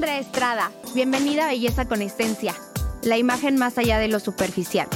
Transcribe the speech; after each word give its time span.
Andrea 0.00 0.18
Estrada. 0.18 0.72
Bienvenida 0.94 1.44
a 1.44 1.48
Belleza 1.48 1.86
con 1.86 2.00
Esencia, 2.00 2.54
la 3.02 3.18
imagen 3.18 3.58
más 3.58 3.76
allá 3.76 3.98
de 3.98 4.08
lo 4.08 4.18
superficial. 4.18 4.88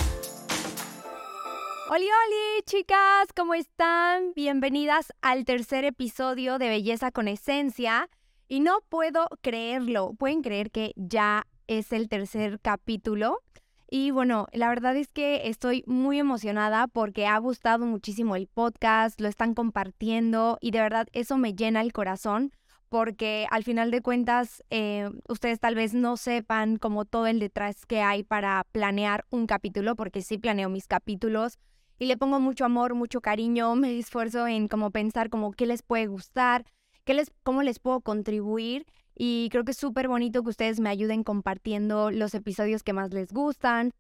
Hola, 1.91 1.99
hola, 1.99 2.63
chicas, 2.65 3.27
¿cómo 3.37 3.53
están? 3.53 4.33
Bienvenidas 4.35 5.13
al 5.21 5.45
tercer 5.45 5.85
episodio 5.85 6.57
de 6.57 6.71
Belleza 6.71 7.11
con 7.11 7.29
Esencia. 7.29 8.09
Y 8.49 8.61
no 8.61 8.79
puedo 8.89 9.29
creerlo, 9.43 10.15
pueden 10.15 10.41
creer 10.41 10.71
que 10.71 10.95
ya 10.97 11.47
es 11.67 11.93
el 11.93 12.09
tercer 12.09 12.59
capítulo. 12.63 13.43
Y 13.91 14.11
bueno, 14.11 14.47
la 14.55 14.71
verdad 14.71 14.97
es 14.97 15.09
que 15.09 15.51
estoy 15.51 15.85
muy 15.87 16.19
emocionada 16.19 16.87
porque 16.87 17.27
ha 17.27 17.37
gustado 17.37 17.85
muchísimo 17.85 18.37
el 18.37 18.47
podcast, 18.47 19.21
lo 19.21 19.29
están 19.29 19.53
compartiendo 19.53 20.57
y 20.63 20.71
de 20.71 20.81
verdad 20.81 21.09
eso 21.13 21.37
me 21.37 21.53
llena 21.53 21.83
el 21.83 21.93
corazón 21.93 22.53
porque 22.95 23.49
al 23.51 23.65
final 23.65 23.91
de 23.91 24.03
cuentas 24.03 24.63
eh, 24.71 25.11
ustedes 25.29 25.59
tal 25.59 25.75
vez 25.75 25.95
no 25.95 26.17
sepan 26.17 26.77
como 26.77 27.05
todo 27.05 27.27
el 27.27 27.41
detrás 27.41 27.87
que 27.87 28.03
hay 28.03 28.23
para 28.23 28.65
planear 28.71 29.25
un 29.31 29.49
capítulo, 29.49 29.97
porque 29.97 30.23
sí 30.23 30.39
planeo 30.39 30.69
mis 30.69 30.87
capítulos 30.87 31.59
y 31.99 32.07
le 32.07 32.17
pongo 32.17 32.39
mucho 32.39 32.65
amor, 32.65 32.95
mucho 32.95 33.21
cariño, 33.21 33.75
me 33.75 33.99
esfuerzo 33.99 34.47
en 34.47 34.69
como 34.69 34.93
pensar 34.93 35.29
como 35.29 35.51
qué 35.51 35.67
les 35.67 35.83
puede 35.83 36.07
gustar, 36.07 36.67
qué 37.03 37.15
les, 37.15 37.33
cómo 37.43 37.65
les 37.65 37.81
puedo 37.81 38.01
contribuir 38.01 38.87
y 39.17 39.49
creo 39.51 39.65
que 39.65 39.73
es 39.73 39.77
súper 39.77 40.07
bonito 40.07 40.45
que 40.45 40.51
ustedes 40.51 40.79
me 40.79 40.89
ayuden 40.89 41.25
compartiendo 41.25 42.13
los 42.13 42.33
episodios 42.33 42.85
que 42.85 42.93
más 42.93 43.13
les 43.13 43.33
gustan. 43.33 43.91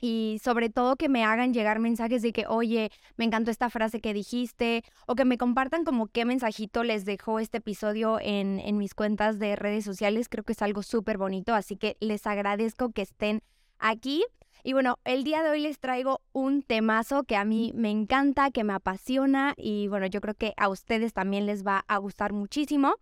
Y 0.00 0.40
sobre 0.42 0.70
todo 0.70 0.96
que 0.96 1.08
me 1.08 1.24
hagan 1.24 1.52
llegar 1.52 1.78
mensajes 1.80 2.22
de 2.22 2.32
que, 2.32 2.46
oye, 2.46 2.90
me 3.16 3.24
encantó 3.24 3.50
esta 3.50 3.70
frase 3.70 4.00
que 4.00 4.14
dijiste, 4.14 4.84
o 5.06 5.14
que 5.14 5.24
me 5.24 5.38
compartan 5.38 5.84
como 5.84 6.06
qué 6.06 6.24
mensajito 6.24 6.84
les 6.84 7.04
dejó 7.04 7.40
este 7.40 7.58
episodio 7.58 8.18
en, 8.20 8.60
en 8.60 8.78
mis 8.78 8.94
cuentas 8.94 9.38
de 9.38 9.56
redes 9.56 9.84
sociales. 9.84 10.28
Creo 10.28 10.44
que 10.44 10.52
es 10.52 10.62
algo 10.62 10.82
súper 10.82 11.18
bonito, 11.18 11.54
así 11.54 11.76
que 11.76 11.96
les 12.00 12.26
agradezco 12.26 12.92
que 12.92 13.02
estén 13.02 13.42
aquí. 13.78 14.24
Y 14.64 14.72
bueno, 14.72 14.98
el 15.04 15.24
día 15.24 15.42
de 15.42 15.50
hoy 15.50 15.60
les 15.60 15.78
traigo 15.78 16.20
un 16.32 16.62
temazo 16.62 17.22
que 17.24 17.36
a 17.36 17.44
mí 17.44 17.72
me 17.74 17.90
encanta, 17.90 18.50
que 18.50 18.64
me 18.64 18.72
apasiona 18.72 19.54
y 19.56 19.88
bueno, 19.88 20.06
yo 20.06 20.20
creo 20.20 20.34
que 20.34 20.52
a 20.56 20.68
ustedes 20.68 21.12
también 21.12 21.46
les 21.46 21.66
va 21.66 21.84
a 21.88 21.96
gustar 21.98 22.32
muchísimo. 22.32 22.96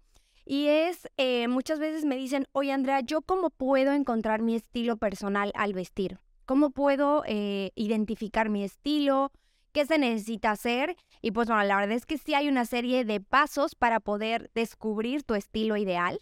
Y 0.45 0.69
es, 0.69 1.09
eh, 1.17 1.49
muchas 1.49 1.81
veces 1.81 2.05
me 2.05 2.17
dicen, 2.17 2.47
oye 2.53 2.73
Andrea, 2.73 3.01
¿yo 3.01 3.21
cómo 3.21 3.51
puedo 3.51 3.93
encontrar 3.93 4.43
mi 4.43 4.55
estilo 4.55 4.97
personal 4.97 5.51
al 5.57 5.73
vestir? 5.73 6.21
¿Cómo 6.47 6.71
puedo 6.71 7.23
eh, 7.27 7.73
identificar 7.75 8.49
mi 8.49 8.63
estilo? 8.65 9.33
¿Qué 9.73 9.85
se 9.85 9.99
necesita 9.99 10.53
hacer? 10.53 10.97
Y 11.21 11.33
pues 11.33 11.49
bueno, 11.49 11.63
la 11.65 11.77
verdad 11.77 11.97
es 11.97 12.07
que 12.07 12.19
sí 12.19 12.35
hay 12.35 12.49
una 12.49 12.65
serie 12.65 13.05
de 13.05 13.21
pasos 13.21 13.75
para 13.75 14.01
poder 14.01 14.51
descubrir 14.55 15.23
tu 15.25 15.35
estilo 15.35 15.77
ideal. 15.77 16.21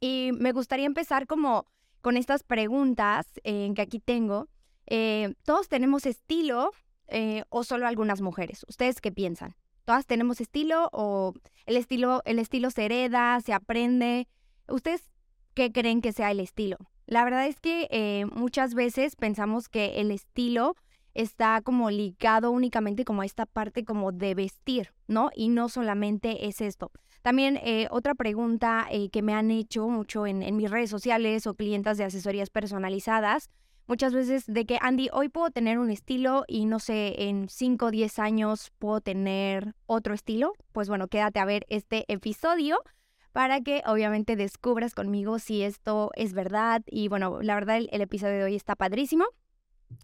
Y 0.00 0.30
me 0.34 0.52
gustaría 0.52 0.86
empezar 0.86 1.26
como 1.26 1.66
con 2.00 2.16
estas 2.16 2.42
preguntas 2.42 3.26
eh, 3.44 3.72
que 3.74 3.82
aquí 3.82 4.00
tengo. 4.00 4.48
¿Todos 5.44 5.68
tenemos 5.68 6.06
estilo 6.06 6.72
o 7.50 7.64
solo 7.64 7.86
algunas 7.86 8.20
mujeres? 8.22 8.64
¿Ustedes 8.68 9.00
qué 9.00 9.12
piensan? 9.12 9.54
¿Todas 9.84 10.06
tenemos 10.06 10.40
estilo 10.40 10.88
o 10.92 11.32
el 11.66 11.76
estilo, 11.76 12.22
el 12.24 12.38
estilo 12.38 12.70
se 12.70 12.84
hereda, 12.84 13.40
se 13.40 13.52
aprende? 13.52 14.28
¿Ustedes 14.66 15.10
qué 15.54 15.72
creen 15.72 16.00
que 16.00 16.12
sea 16.12 16.30
el 16.30 16.40
estilo? 16.40 16.76
La 17.08 17.24
verdad 17.24 17.46
es 17.46 17.58
que 17.58 17.88
eh, 17.90 18.26
muchas 18.26 18.74
veces 18.74 19.16
pensamos 19.16 19.70
que 19.70 20.02
el 20.02 20.10
estilo 20.10 20.76
está 21.14 21.62
como 21.62 21.90
ligado 21.90 22.50
únicamente 22.50 23.06
como 23.06 23.22
a 23.22 23.24
esta 23.24 23.46
parte 23.46 23.82
como 23.82 24.12
de 24.12 24.34
vestir, 24.34 24.92
¿no? 25.06 25.30
Y 25.34 25.48
no 25.48 25.70
solamente 25.70 26.46
es 26.48 26.60
esto. 26.60 26.90
También 27.22 27.58
eh, 27.64 27.88
otra 27.90 28.14
pregunta 28.14 28.86
eh, 28.90 29.08
que 29.08 29.22
me 29.22 29.32
han 29.32 29.50
hecho 29.50 29.88
mucho 29.88 30.26
en, 30.26 30.42
en, 30.42 30.54
mis 30.58 30.70
redes 30.70 30.90
sociales 30.90 31.46
o 31.46 31.54
clientas 31.54 31.96
de 31.96 32.04
asesorías 32.04 32.50
personalizadas 32.50 33.48
muchas 33.86 34.12
veces 34.12 34.44
de 34.46 34.66
que, 34.66 34.78
Andy, 34.82 35.08
hoy 35.10 35.30
puedo 35.30 35.50
tener 35.50 35.78
un 35.78 35.90
estilo 35.90 36.44
y 36.46 36.66
no 36.66 36.78
sé, 36.78 37.28
en 37.28 37.48
5 37.48 37.86
o 37.86 37.90
10 37.90 38.18
años 38.18 38.70
puedo 38.78 39.00
tener 39.00 39.74
otro 39.86 40.12
estilo. 40.12 40.52
Pues 40.72 40.90
bueno, 40.90 41.08
quédate 41.08 41.40
a 41.40 41.46
ver 41.46 41.64
este 41.70 42.04
episodio 42.12 42.80
para 43.38 43.60
que 43.60 43.84
obviamente 43.86 44.34
descubras 44.34 44.96
conmigo 44.96 45.38
si 45.38 45.62
esto 45.62 46.10
es 46.16 46.32
verdad. 46.32 46.82
Y 46.86 47.06
bueno, 47.06 47.40
la 47.40 47.54
verdad 47.54 47.76
el, 47.76 47.88
el 47.92 48.00
episodio 48.00 48.38
de 48.38 48.42
hoy 48.42 48.56
está 48.56 48.74
padrísimo. 48.74 49.26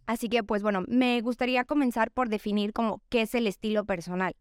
Así 0.06 0.28
que 0.28 0.44
pues 0.44 0.62
bueno, 0.62 0.84
me 0.86 1.20
gustaría 1.20 1.64
comenzar 1.64 2.12
por 2.12 2.28
definir 2.28 2.72
como 2.72 3.02
qué 3.08 3.22
es 3.22 3.34
el 3.34 3.48
estilo 3.48 3.86
personal, 3.86 4.36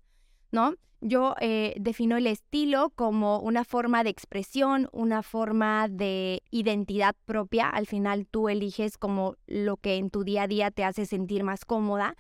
¿no? 0.52 0.76
Yo 1.02 1.34
eh, 1.40 1.74
defino 1.80 2.18
el 2.18 2.28
estilo 2.28 2.92
como 2.92 3.40
una 3.40 3.64
forma 3.64 4.04
de 4.04 4.12
expresión, 4.12 4.90
una 4.92 5.24
forma 5.24 5.88
de 5.90 6.44
identidad 6.52 7.16
propia. 7.26 7.70
Al 7.70 7.88
final 7.88 8.28
tú 8.28 8.48
eliges 8.48 9.00
como 9.00 9.38
lo 9.48 9.78
que 9.78 9.96
en 9.96 10.12
tu 10.12 10.24
día 10.24 10.44
a 10.44 10.48
día 10.48 10.70
te 10.70 10.84
hace 10.84 11.08
sentir 11.08 11.44
más 11.44 11.66
cómoda. 11.66 12.16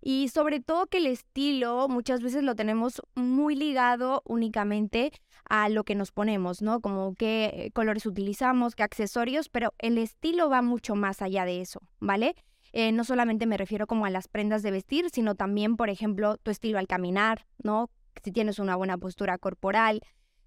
Y 0.00 0.28
sobre 0.28 0.60
todo 0.60 0.86
que 0.86 0.98
el 0.98 1.06
estilo 1.06 1.88
muchas 1.88 2.22
veces 2.22 2.42
lo 2.44 2.54
tenemos 2.54 3.02
muy 3.14 3.56
ligado 3.56 4.22
únicamente 4.24 5.12
a 5.48 5.68
lo 5.68 5.84
que 5.84 5.94
nos 5.94 6.12
ponemos, 6.12 6.62
¿no? 6.62 6.80
Como 6.80 7.14
qué 7.14 7.70
colores 7.74 8.06
utilizamos, 8.06 8.74
qué 8.74 8.82
accesorios, 8.82 9.48
pero 9.48 9.74
el 9.78 9.98
estilo 9.98 10.48
va 10.48 10.62
mucho 10.62 10.94
más 10.94 11.22
allá 11.22 11.44
de 11.44 11.60
eso, 11.60 11.80
¿vale? 11.98 12.36
Eh, 12.72 12.92
no 12.92 13.02
solamente 13.04 13.46
me 13.46 13.56
refiero 13.56 13.86
como 13.86 14.04
a 14.04 14.10
las 14.10 14.28
prendas 14.28 14.62
de 14.62 14.70
vestir, 14.70 15.08
sino 15.10 15.34
también, 15.34 15.76
por 15.76 15.88
ejemplo, 15.88 16.36
tu 16.36 16.50
estilo 16.50 16.78
al 16.78 16.86
caminar, 16.86 17.46
¿no? 17.62 17.90
si 18.22 18.32
tienes 18.32 18.58
una 18.58 18.76
buena 18.76 18.98
postura 18.98 19.38
corporal, 19.38 20.00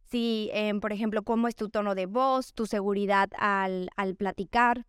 si, 0.09 0.49
em, 0.53 0.79
por 0.79 0.91
ejemplo, 0.91 1.23
cómo 1.23 1.47
es 1.47 1.55
tu 1.55 1.69
tono 1.69 1.95
de 1.95 2.05
voz, 2.05 2.53
tu 2.53 2.65
seguridad 2.65 3.29
al, 3.37 3.89
al 3.95 4.15
platicar, 4.15 4.85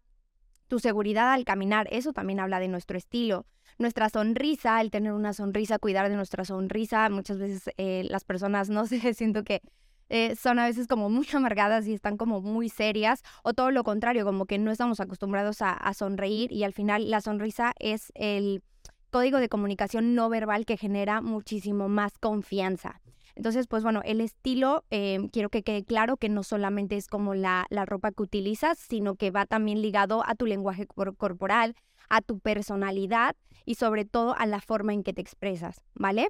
tu 0.73 0.79
seguridad 0.79 1.35
al 1.35 1.45
caminar, 1.45 1.87
eso 1.91 2.15
también 2.15 2.41
habla 2.41 2.59
de 2.59 2.67
nuestro 2.67 2.97
estilo. 2.97 3.45
Nuestra 3.77 4.09
sonrisa, 4.09 4.81
el 4.81 4.91
tener 4.91 5.13
una 5.13 5.35
sonrisa, 5.35 5.79
cuidar 5.79 6.09
de 6.09 6.17
nuestra 6.17 6.47
sonrisa. 6.47 7.11
Muchas 7.11 7.37
veces 7.39 7.75
eh, 7.77 8.07
las 8.09 8.25
personas, 8.25 8.71
no 8.71 8.87
sé, 8.87 9.13
siento 9.13 9.45
que 9.45 9.61
eh, 10.09 10.35
son 10.35 10.59
a 10.59 10.65
veces 10.65 10.87
como 10.87 11.11
muy 11.11 11.27
amargadas 11.35 11.87
y 11.87 11.93
están 11.93 12.17
como 12.17 12.41
muy 12.41 12.71
serias, 12.71 13.23
o 13.43 13.53
todo 13.53 13.71
lo 13.71 13.85
contrario, 13.85 14.25
como 14.25 14.47
que 14.47 14.57
no 14.57 14.71
estamos 14.71 14.99
acostumbrados 15.01 15.61
a, 15.61 15.73
a 15.73 15.93
sonreír 15.93 16.51
y 16.51 16.65
al 16.65 16.73
final 16.73 17.11
la 17.11 17.21
sonrisa 17.21 17.75
es 17.79 18.11
el 18.15 18.63
código 19.11 19.41
de 19.41 19.51
comunicación 19.51 20.15
no 20.15 20.31
verbal 20.31 20.65
que 20.65 20.79
genera 20.79 21.21
muchísimo 21.21 21.91
más 21.91 22.17
confianza. 22.17 23.02
Entonces, 23.35 23.67
pues 23.67 23.83
bueno, 23.83 24.03
el 24.05 24.21
estilo, 24.21 24.85
eh, 24.91 25.29
quiero 25.33 25.49
que 25.49 25.63
quede 25.63 25.85
claro 25.85 26.17
que 26.17 26.29
no 26.29 26.43
solamente 26.43 26.97
es 26.97 27.09
como 27.09 27.35
la, 27.35 27.67
la, 27.71 27.85
ropa 27.85 28.13
que 28.13 28.23
utilizas, 28.23 28.79
sino 28.79 29.15
que 29.15 29.31
va 29.31 29.47
también 29.47 29.81
ligado 29.81 30.23
a 30.27 30.35
tu 30.35 30.47
lenguaje 30.47 30.87
corporal, 30.87 31.75
a 32.09 32.21
tu 32.21 32.39
personalidad 32.41 33.37
y 33.65 33.77
sobre 33.77 34.05
todo 34.05 34.37
a 34.37 34.47
la 34.47 34.61
forma 34.61 34.93
en 34.93 35.03
que 35.03 35.13
te 35.13 35.23
expresas, 35.23 35.81
¿vale? 35.95 36.29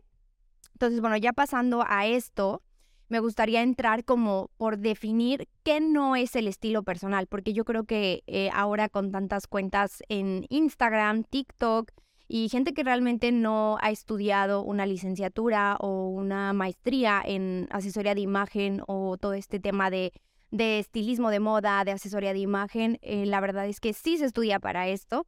Entonces, 0.74 1.00
bueno, 1.00 1.16
ya 1.16 1.32
pasando 1.32 1.84
a 1.86 2.06
esto, 2.06 2.62
me 3.08 3.20
gustaría 3.20 3.62
entrar 3.62 4.04
como 4.04 4.50
por 4.56 4.78
definir 4.78 5.46
qué 5.64 5.80
no 5.80 6.16
es 6.16 6.34
el 6.34 6.48
estilo 6.48 6.82
personal, 6.82 7.26
porque 7.26 7.52
yo 7.52 7.64
creo 7.64 7.84
que 7.84 8.22
eh, 8.26 8.48
ahora 8.54 8.88
con 8.88 9.12
tantas 9.12 9.46
cuentas 9.46 10.02
en 10.08 10.46
Instagram, 10.48 11.24
TikTok, 11.24 11.90
y 12.34 12.48
gente 12.48 12.72
que 12.72 12.82
realmente 12.82 13.30
no 13.30 13.76
ha 13.82 13.90
estudiado 13.90 14.62
una 14.62 14.86
licenciatura 14.86 15.76
o 15.78 16.08
una 16.08 16.54
maestría 16.54 17.20
en 17.22 17.68
asesoría 17.70 18.14
de 18.14 18.22
imagen 18.22 18.80
o 18.86 19.18
todo 19.18 19.34
este 19.34 19.60
tema 19.60 19.90
de, 19.90 20.14
de 20.50 20.78
estilismo 20.78 21.28
de 21.28 21.40
moda, 21.40 21.84
de 21.84 21.90
asesoría 21.90 22.32
de 22.32 22.38
imagen, 22.38 22.98
eh, 23.02 23.26
la 23.26 23.38
verdad 23.40 23.66
es 23.66 23.80
que 23.80 23.92
sí 23.92 24.16
se 24.16 24.24
estudia 24.24 24.60
para 24.60 24.88
esto. 24.88 25.26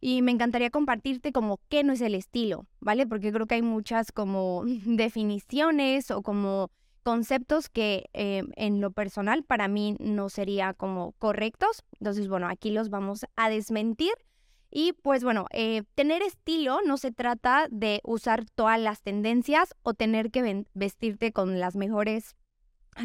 Y 0.00 0.22
me 0.22 0.32
encantaría 0.32 0.70
compartirte 0.70 1.32
como 1.32 1.60
qué 1.68 1.84
no 1.84 1.92
es 1.92 2.00
el 2.00 2.14
estilo, 2.14 2.64
¿vale? 2.80 3.06
Porque 3.06 3.30
creo 3.30 3.44
que 3.44 3.56
hay 3.56 3.62
muchas 3.62 4.10
como 4.10 4.62
definiciones 4.86 6.10
o 6.10 6.22
como 6.22 6.70
conceptos 7.02 7.68
que 7.68 8.06
eh, 8.14 8.42
en 8.56 8.80
lo 8.80 8.90
personal 8.90 9.44
para 9.44 9.68
mí 9.68 9.98
no 10.00 10.30
sería 10.30 10.72
como 10.72 11.12
correctos. 11.18 11.84
Entonces, 12.00 12.26
bueno, 12.26 12.48
aquí 12.48 12.70
los 12.70 12.88
vamos 12.88 13.26
a 13.36 13.50
desmentir 13.50 14.14
y 14.70 14.92
pues 14.92 15.24
bueno, 15.24 15.46
eh, 15.50 15.82
tener 15.94 16.22
estilo 16.22 16.80
no 16.84 16.98
se 16.98 17.10
trata 17.10 17.68
de 17.70 18.00
usar 18.04 18.44
todas 18.44 18.78
las 18.78 19.02
tendencias 19.02 19.74
o 19.82 19.94
tener 19.94 20.30
que 20.30 20.64
vestirte 20.74 21.32
con 21.32 21.58
las 21.58 21.74
mejores, 21.74 22.36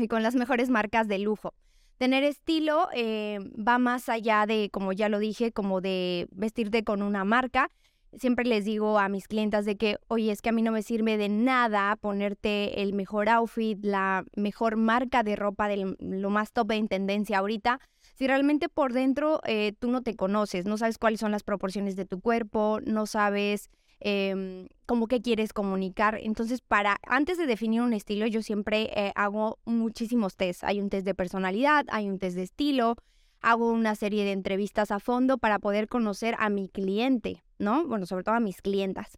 con 0.10 0.24
las 0.24 0.36
mejores 0.36 0.70
marcas 0.70 1.08
de 1.08 1.20
lujo. 1.20 1.54
Tener 1.98 2.24
estilo 2.24 2.90
eh, 2.94 3.40
va 3.56 3.78
más 3.78 4.10
allá 4.10 4.46
de, 4.46 4.70
como 4.74 4.92
ya 4.92 5.08
lo 5.08 5.20
dije, 5.20 5.54
como 5.54 5.80
de 5.80 6.28
vestirte 6.32 6.84
con 6.84 7.02
una 7.02 7.24
marca. 7.24 7.70
Siempre 8.18 8.46
les 8.46 8.66
digo 8.66 9.00
a 9.00 9.08
mis 9.10 9.28
clientas 9.28 9.66
de 9.66 9.78
que, 9.78 9.98
oye, 10.08 10.32
es 10.32 10.42
que 10.42 10.50
a 10.50 10.52
mí 10.52 10.62
no 10.62 10.72
me 10.72 10.84
sirve 10.84 11.18
de 11.18 11.30
nada 11.30 11.96
ponerte 11.96 12.82
el 12.82 12.94
mejor 12.94 13.30
outfit, 13.30 13.80
la 13.84 14.26
mejor 14.36 14.76
marca 14.76 15.24
de 15.24 15.36
ropa, 15.36 15.68
de 15.68 15.96
lo 16.00 16.30
más 16.30 16.52
top 16.52 16.72
en 16.72 16.88
tendencia 16.90 17.40
ahorita, 17.40 17.80
si 18.14 18.28
realmente 18.28 18.70
por 18.70 18.94
dentro 18.94 19.42
eh, 19.46 19.74
tú 19.80 19.90
no 19.90 20.02
te 20.02 20.16
conoces, 20.16 20.66
no 20.66 20.78
sabes 20.78 20.98
cuáles 20.98 21.20
son 21.20 21.32
las 21.32 21.44
proporciones 21.44 21.96
de 21.96 22.06
tu 22.06 22.20
cuerpo, 22.20 22.80
no 22.86 23.06
sabes 23.06 23.70
em, 24.00 24.68
como 24.86 25.08
qué 25.08 25.22
quieres 25.22 25.54
comunicar. 25.54 26.20
Entonces, 26.22 26.62
para 26.62 26.98
antes 27.08 27.38
de 27.38 27.46
definir 27.46 27.82
un 27.82 27.94
estilo, 27.94 28.28
yo 28.28 28.42
siempre 28.42 28.90
eh, 28.96 29.12
hago 29.16 29.60
muchísimos 29.66 30.36
tests. 30.36 30.64
Hay 30.64 30.80
un 30.80 30.90
test 30.90 31.06
de 31.06 31.16
personalidad, 31.16 31.86
hay 31.90 32.10
un 32.10 32.20
test 32.20 32.36
de 32.36 32.44
estilo, 32.44 32.96
hago 33.42 33.72
una 33.72 33.96
serie 33.96 34.24
de 34.24 34.32
entrevistas 34.32 34.92
a 34.92 35.00
fondo 35.00 35.38
para 35.38 35.60
poder 35.60 35.88
conocer 35.88 36.36
a 36.40 36.50
mi 36.50 36.70
cliente, 36.70 37.44
¿no? 37.60 37.86
Bueno, 37.88 38.06
sobre 38.06 38.24
todo 38.24 38.36
a 38.36 38.40
mis 38.40 38.62
clientas, 38.62 39.18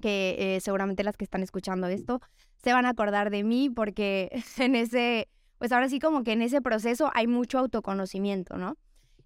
que 0.00 0.36
eh, 0.38 0.60
seguramente 0.60 1.04
las 1.04 1.16
que 1.16 1.24
están 1.24 1.42
escuchando 1.42 1.86
esto 1.88 2.20
se 2.62 2.72
van 2.72 2.86
a 2.86 2.90
acordar 2.90 3.30
de 3.30 3.42
mí 3.42 3.70
porque 3.70 4.30
en 4.58 4.74
ese, 4.76 5.28
pues 5.60 5.72
ahora 5.72 5.90
sí 5.90 5.98
como 5.98 6.24
que 6.24 6.32
en 6.32 6.40
ese 6.40 6.62
proceso 6.62 7.10
hay 7.12 7.26
mucho 7.26 7.58
autoconocimiento, 7.58 8.56
¿no? 8.56 8.78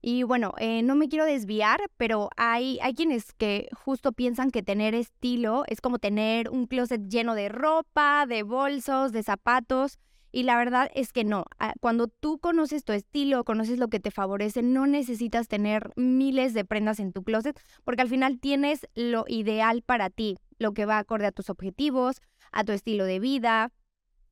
Y 0.02 0.24
bueno, 0.24 0.52
eh, 0.58 0.82
no 0.82 0.96
me 0.96 1.08
quiero 1.08 1.24
desviar, 1.24 1.80
pero 1.96 2.28
hay, 2.36 2.80
hay 2.82 2.92
quienes 2.92 3.32
que 3.34 3.68
justo 3.72 4.10
piensan 4.10 4.50
que 4.50 4.64
tener 4.64 4.96
estilo 4.96 5.62
es 5.68 5.80
como 5.80 6.00
tener 6.00 6.50
un 6.50 6.66
closet 6.66 7.08
lleno 7.08 7.36
de 7.36 7.48
ropa, 7.48 8.26
de 8.26 8.42
bolsos, 8.42 9.12
de 9.12 9.22
zapatos. 9.22 10.00
Y 10.32 10.42
la 10.42 10.58
verdad 10.58 10.90
es 10.92 11.12
que 11.12 11.22
no. 11.22 11.44
Ah, 11.60 11.74
cuando 11.80 12.08
tú 12.08 12.40
conoces 12.40 12.84
tu 12.84 12.92
estilo, 12.92 13.44
conoces 13.44 13.78
lo 13.78 13.86
que 13.86 14.00
te 14.00 14.10
favorece, 14.10 14.60
no 14.62 14.88
necesitas 14.88 15.46
tener 15.46 15.92
miles 15.94 16.52
de 16.52 16.64
prendas 16.64 16.98
en 16.98 17.12
tu 17.12 17.22
closet, 17.22 17.58
porque 17.84 18.02
al 18.02 18.08
final 18.08 18.40
tienes 18.40 18.88
lo 18.96 19.24
ideal 19.28 19.82
para 19.82 20.10
ti, 20.10 20.36
lo 20.58 20.74
que 20.74 20.84
va 20.84 20.98
acorde 20.98 21.26
a 21.26 21.32
tus 21.32 21.48
objetivos, 21.48 22.20
a 22.50 22.64
tu 22.64 22.72
estilo 22.72 23.04
de 23.04 23.20
vida, 23.20 23.70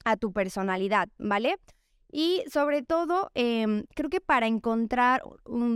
a 0.04 0.16
tu 0.16 0.32
personalidad, 0.32 1.08
¿vale? 1.18 1.56
Y 2.14 2.44
sobre 2.52 2.82
todo, 2.82 3.30
em, 3.34 3.84
creo 3.94 4.10
que 4.10 4.20
para 4.20 4.46
encontrar 4.46 5.22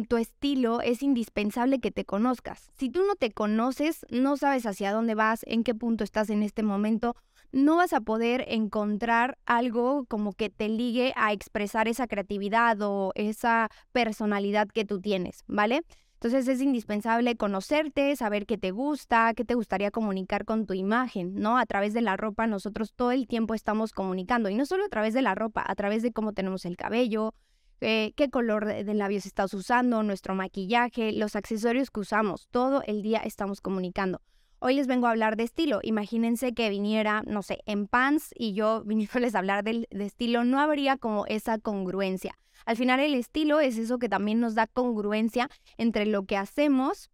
tu 0.06 0.17
estilo 0.19 0.83
es 0.83 1.03
indispensable 1.03 1.81
que 1.81 1.91
te 1.91 2.05
conozcas. 2.05 2.71
Si 2.79 2.91
tú 2.91 3.05
no 3.06 3.15
te 3.17 3.33
conoces, 3.33 4.05
no 4.11 4.37
sabes 4.37 4.67
hacia 4.67 4.93
dónde 4.93 5.15
vas, 5.15 5.41
en 5.47 5.65
qué 5.65 5.75
punto 5.75 6.05
estás 6.05 6.29
en 6.29 6.43
este 6.43 6.62
momento, 6.62 7.17
no 7.53 7.77
vas 7.77 7.94
a 7.94 8.03
poder 8.03 8.44
encontrar 8.49 9.38
algo 9.47 10.05
como 10.09 10.35
que 10.35 10.50
te 10.50 10.69
ligue 10.69 11.15
a 11.17 11.33
expresar 11.33 11.88
esa 11.88 12.06
creatividad 12.06 12.77
o 12.83 13.12
esa 13.15 13.71
personalidad 13.93 14.69
que 14.69 14.85
tú 14.85 15.00
tienes, 15.00 15.43
¿vale? 15.47 15.85
Entonces 16.26 16.52
es 16.52 16.61
indispensable 16.61 17.37
conocerte, 17.37 18.17
saber 18.17 18.46
qué 18.46 18.58
te 18.58 18.73
gusta, 18.73 19.32
qué 19.34 19.44
te 19.44 19.55
gustaría 19.55 19.93
comunicar 19.93 20.44
con 20.44 20.67
tu 20.67 20.75
imagen, 20.75 21.37
¿no? 21.37 21.56
A 21.56 21.67
través 21.67 21.94
de 21.94 22.00
la 22.00 22.17
ropa 22.17 22.49
nosotros 22.49 22.94
todo 22.94 23.12
el 23.12 23.28
tiempo 23.28 23.55
estamos 23.55 23.93
comunicando 23.93 24.49
y 24.49 24.56
no 24.56 24.67
solo 24.67 24.84
a 24.84 24.88
través 24.88 25.14
de 25.14 25.23
la 25.23 25.37
ropa, 25.37 25.64
a 25.64 25.73
través 25.76 26.02
de 26.02 26.11
cómo 26.11 26.32
tenemos 26.32 26.64
el 26.64 26.76
cabello, 26.76 27.32
eh, 27.81 28.12
qué 28.17 28.28
color 28.28 28.67
de, 28.67 28.93
labios 28.93 29.25
estás 29.25 29.55
usando, 29.55 30.02
nuestro 30.02 30.34
maquillaje, 30.34 31.12
los 31.12 31.37
accesorios 31.37 31.93
que 31.93 32.00
usamos, 32.00 32.49
todo 32.50 32.82
el 32.88 33.02
día 33.02 33.20
estamos 33.20 33.61
comunicando. 33.61 34.20
Hoy 34.68 34.74
les 34.74 34.88
vengo 34.88 35.06
a 35.06 35.10
hablar 35.10 35.36
de 35.36 35.44
estilo. 35.44 35.78
Imagínense 35.84 36.52
que 36.52 36.68
viniera, 36.70 37.22
no 37.24 37.44
sé, 37.44 37.60
en 37.66 37.86
pants 37.86 38.30
y 38.34 38.52
yo 38.52 38.82
viniéndoles 38.84 39.36
a 39.36 39.38
hablar 39.38 39.62
de 39.62 39.86
estilo, 39.90 40.42
no 40.42 40.58
habría 40.58 40.96
como 40.96 41.24
esa 41.26 41.60
congruencia. 41.60 42.36
Al 42.64 42.76
final 42.76 42.98
el 42.98 43.14
estilo 43.14 43.60
es 43.60 43.78
eso 43.78 44.00
que 44.00 44.08
también 44.08 44.40
nos 44.40 44.56
da 44.56 44.66
congruencia 44.66 45.48
entre 45.78 46.04
lo 46.04 46.24
que 46.24 46.36
hacemos 46.36 47.12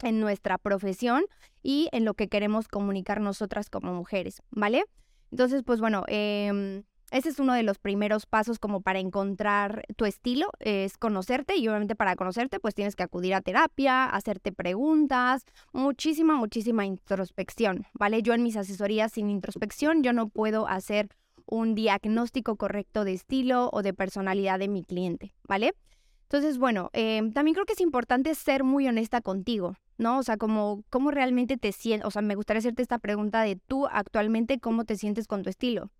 en 0.00 0.20
nuestra 0.20 0.58
profesión 0.58 1.24
y 1.60 1.88
en 1.90 2.04
lo 2.04 2.14
que 2.14 2.28
queremos 2.28 2.68
comunicar 2.68 3.20
nosotras 3.20 3.68
como 3.68 3.92
mujeres, 3.92 4.40
¿vale? 4.52 4.84
Entonces, 5.32 5.64
pues 5.64 5.80
bueno, 5.80 6.04
eh, 6.06 6.84
ese 7.12 7.28
es 7.28 7.38
uno 7.38 7.52
de 7.52 7.62
los 7.62 7.78
primeros 7.78 8.24
pasos 8.24 8.58
como 8.58 8.80
para 8.80 8.98
encontrar 8.98 9.84
tu 9.96 10.06
estilo, 10.06 10.50
es 10.60 10.96
conocerte 10.96 11.56
y 11.56 11.68
obviamente 11.68 11.94
para 11.94 12.16
conocerte 12.16 12.58
pues 12.58 12.74
tienes 12.74 12.96
que 12.96 13.02
acudir 13.02 13.34
a 13.34 13.42
terapia, 13.42 14.06
hacerte 14.06 14.50
preguntas, 14.50 15.44
muchísima, 15.72 16.36
muchísima 16.36 16.86
introspección, 16.86 17.86
¿vale? 17.92 18.22
Yo 18.22 18.32
en 18.32 18.42
mis 18.42 18.56
asesorías 18.56 19.12
sin 19.12 19.28
introspección 19.28 20.02
yo 20.02 20.14
no 20.14 20.28
puedo 20.28 20.66
hacer 20.66 21.10
un 21.44 21.74
diagnóstico 21.74 22.56
correcto 22.56 23.04
de 23.04 23.12
estilo 23.12 23.68
o 23.72 23.82
de 23.82 23.92
personalidad 23.92 24.58
de 24.58 24.68
mi 24.68 24.82
cliente, 24.82 25.34
¿vale? 25.46 25.74
Entonces, 26.22 26.56
bueno, 26.56 26.88
em, 26.94 27.30
también 27.34 27.52
creo 27.52 27.66
que 27.66 27.74
es 27.74 27.80
importante 27.82 28.34
ser 28.34 28.64
muy 28.64 28.88
honesta 28.88 29.20
contigo, 29.20 29.76
¿no? 29.98 30.18
O 30.18 30.22
sea, 30.22 30.38
como 30.38 30.82
cómo 30.88 31.10
realmente 31.10 31.58
te 31.58 31.72
sientes, 31.72 32.06
o 32.06 32.10
sea, 32.10 32.22
me 32.22 32.36
gustaría 32.36 32.60
hacerte 32.60 32.80
esta 32.80 32.98
pregunta 32.98 33.42
de 33.42 33.56
tú 33.56 33.86
actualmente 33.86 34.58
cómo 34.58 34.86
te 34.86 34.96
sientes 34.96 35.26
con 35.26 35.42
tu 35.42 35.50
estilo. 35.50 35.90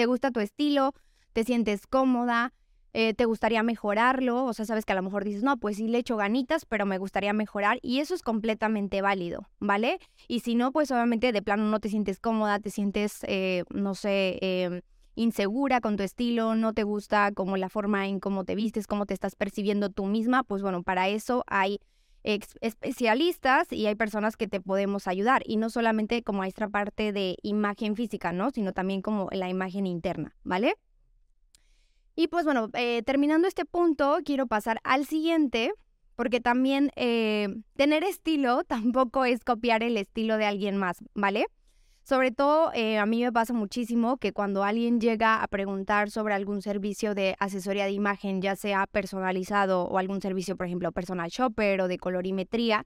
¿Te 0.00 0.06
gusta 0.06 0.30
tu 0.30 0.40
estilo? 0.40 0.94
¿Te 1.34 1.44
sientes 1.44 1.86
cómoda? 1.86 2.54
Eh, 2.94 3.12
te 3.12 3.26
gustaría 3.26 3.62
mejorarlo, 3.62 4.46
o 4.46 4.54
sea, 4.54 4.64
sabes 4.64 4.86
que 4.86 4.92
a 4.92 4.96
lo 4.96 5.02
mejor 5.02 5.24
dices, 5.24 5.42
no, 5.42 5.58
pues 5.58 5.76
sí 5.76 5.88
le 5.88 5.98
echo 5.98 6.16
ganitas, 6.16 6.64
pero 6.64 6.86
me 6.86 6.96
gustaría 6.96 7.34
mejorar 7.34 7.78
y 7.82 7.98
eso 7.98 8.14
es 8.14 8.22
completamente 8.22 9.02
válido, 9.02 9.46
¿vale? 9.58 9.98
Y 10.26 10.40
si 10.40 10.54
no, 10.54 10.72
pues 10.72 10.90
obviamente 10.90 11.32
de 11.32 11.42
plano 11.42 11.64
no 11.64 11.80
te 11.80 11.90
sientes 11.90 12.18
cómoda, 12.18 12.60
te 12.60 12.70
sientes, 12.70 13.18
eh, 13.28 13.64
no 13.68 13.94
sé, 13.94 14.38
em, 14.40 14.80
insegura 15.16 15.82
con 15.82 15.98
tu 15.98 16.02
estilo, 16.02 16.54
no 16.54 16.72
te 16.72 16.84
gusta 16.84 17.30
como 17.32 17.58
la 17.58 17.68
forma 17.68 18.08
en 18.08 18.20
cómo 18.20 18.44
te 18.44 18.54
vistes, 18.54 18.86
cómo 18.86 19.04
te 19.04 19.12
estás 19.12 19.36
percibiendo 19.36 19.90
tú 19.90 20.06
misma, 20.06 20.44
pues 20.44 20.62
bueno, 20.62 20.82
para 20.82 21.10
eso 21.10 21.44
hay 21.46 21.78
especialistas 22.22 23.72
y 23.72 23.86
hay 23.86 23.94
personas 23.94 24.36
que 24.36 24.48
te 24.48 24.60
podemos 24.60 25.08
ayudar 25.08 25.42
y 25.46 25.56
no 25.56 25.70
solamente 25.70 26.22
como 26.22 26.44
esta 26.44 26.68
parte 26.68 27.12
de 27.12 27.36
imagen 27.42 27.96
física, 27.96 28.32
¿no? 28.32 28.50
Sino 28.50 28.72
también 28.72 29.02
como 29.02 29.28
la 29.32 29.48
imagen 29.48 29.86
interna, 29.86 30.36
¿vale? 30.44 30.74
Y 32.16 32.28
pues 32.28 32.44
bueno, 32.44 32.68
eh, 32.74 33.02
terminando 33.04 33.48
este 33.48 33.64
punto, 33.64 34.18
quiero 34.24 34.46
pasar 34.46 34.80
al 34.84 35.06
siguiente, 35.06 35.72
porque 36.16 36.40
también 36.40 36.90
eh, 36.96 37.48
tener 37.76 38.04
estilo 38.04 38.64
tampoco 38.68 39.24
es 39.24 39.42
copiar 39.42 39.82
el 39.82 39.96
estilo 39.96 40.36
de 40.36 40.44
alguien 40.44 40.76
más, 40.76 40.98
¿vale? 41.14 41.46
Sobre 42.10 42.32
todo, 42.32 42.72
eh, 42.74 42.98
a 42.98 43.06
mí 43.06 43.22
me 43.22 43.30
pasa 43.30 43.52
muchísimo 43.52 44.16
que 44.16 44.32
cuando 44.32 44.64
alguien 44.64 45.00
llega 45.00 45.40
a 45.40 45.46
preguntar 45.46 46.10
sobre 46.10 46.34
algún 46.34 46.60
servicio 46.60 47.14
de 47.14 47.36
asesoría 47.38 47.84
de 47.84 47.92
imagen, 47.92 48.42
ya 48.42 48.56
sea 48.56 48.88
personalizado 48.88 49.84
o 49.84 49.96
algún 49.96 50.20
servicio, 50.20 50.56
por 50.56 50.66
ejemplo, 50.66 50.90
personal 50.90 51.30
shopper 51.30 51.80
o 51.82 51.86
de 51.86 51.98
colorimetría, 51.98 52.84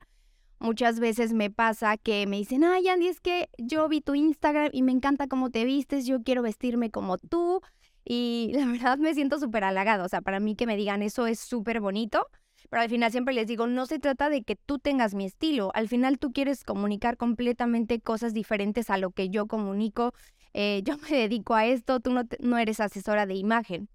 muchas 0.59 1.00
veces 1.00 1.32
me 1.32 1.49
pasa 1.49 1.97
que 1.97 2.26
me 2.26 2.37
dicen, 2.37 2.65
ay, 2.65 2.87
Andy, 2.88 3.09
es 3.09 3.23
que 3.23 3.49
yo 3.56 3.88
vi 3.88 4.03
tu 4.03 4.15
Instagram 4.15 4.69
y 4.75 4.82
me 4.82 4.93
encanta 4.93 5.27
cómo 5.27 5.49
te 5.49 5.65
vistes, 5.65 6.05
yo 6.05 6.23
quiero 6.23 6.43
vestirme 6.43 6.91
como 6.91 7.17
tú. 7.17 7.62
Y 8.05 8.53
la 8.55 8.67
verdad 8.67 8.99
me 8.99 9.15
siento 9.15 9.38
súper 9.41 9.65
halagado. 9.65 10.05
O 10.05 10.09
sea, 10.11 10.20
para 10.20 10.38
mí 10.38 10.55
que 10.55 10.67
me 10.67 10.77
digan 10.77 11.00
eso 11.00 11.27
es 11.27 11.41
súper 11.41 11.81
bonito. 11.81 12.29
Pero 12.75 12.82
al 12.82 12.91
final 12.91 13.12
siempre 13.12 13.35
les 13.35 13.47
digo, 13.47 13.69
no 13.69 13.87
se 13.87 14.00
trata 14.00 14.29
de 14.29 14.43
que 14.43 14.56
tú 14.56 14.81
tengas 14.81 15.15
mi 15.15 15.26
estilo. 15.26 15.71
Al 15.75 15.87
final 15.87 16.19
tú 16.19 16.32
quieres 16.32 16.65
comunicar 16.65 17.17
completamente 17.17 18.00
cosas 18.00 18.35
diferentes 18.35 18.91
a 18.91 18.99
lo 18.99 19.12
que 19.12 19.31
yo 19.31 19.47
comunico. 19.47 20.12
Eh, 20.55 20.82
yo 20.82 20.97
me 20.99 21.09
dedico 21.17 21.55
a 21.55 21.67
esto, 21.67 22.00
tú 22.00 22.11
no, 22.11 22.25
no 22.41 22.59
eres 22.59 22.81
asesora 22.81 23.26
de 23.26 23.37
imagen. 23.37 23.88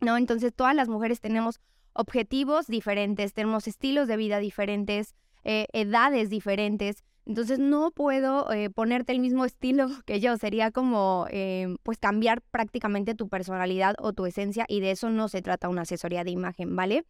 ¿No? 0.00 0.16
Entonces 0.16 0.52
todas 0.52 0.74
las 0.74 0.88
mujeres 0.88 1.20
tenemos 1.20 1.60
objetivos 1.92 2.66
diferentes, 2.66 3.32
tenemos 3.32 3.68
estilos 3.68 4.08
de 4.08 4.16
vida 4.16 4.40
diferentes, 4.40 5.14
eh, 5.44 5.68
edades 5.72 6.28
diferentes. 6.28 7.04
Entonces 7.26 7.60
no 7.60 7.92
puedo 7.92 8.52
eh, 8.52 8.70
ponerte 8.70 9.12
el 9.12 9.20
mismo 9.20 9.44
estilo 9.44 9.86
que 10.04 10.18
yo, 10.18 10.36
sería 10.36 10.72
como 10.72 11.28
pues 11.84 11.98
cambiar 11.98 12.42
prácticamente 12.42 13.14
tu 13.14 13.28
personalidad 13.28 13.94
o 14.00 14.12
tu 14.12 14.26
esencia 14.26 14.64
y 14.66 14.80
de 14.80 14.90
eso 14.90 15.10
no 15.10 15.28
se 15.28 15.42
trata 15.42 15.68
una 15.68 15.82
asesoría 15.82 16.24
de 16.24 16.32
imagen, 16.32 16.74
¿vale? 16.74 17.04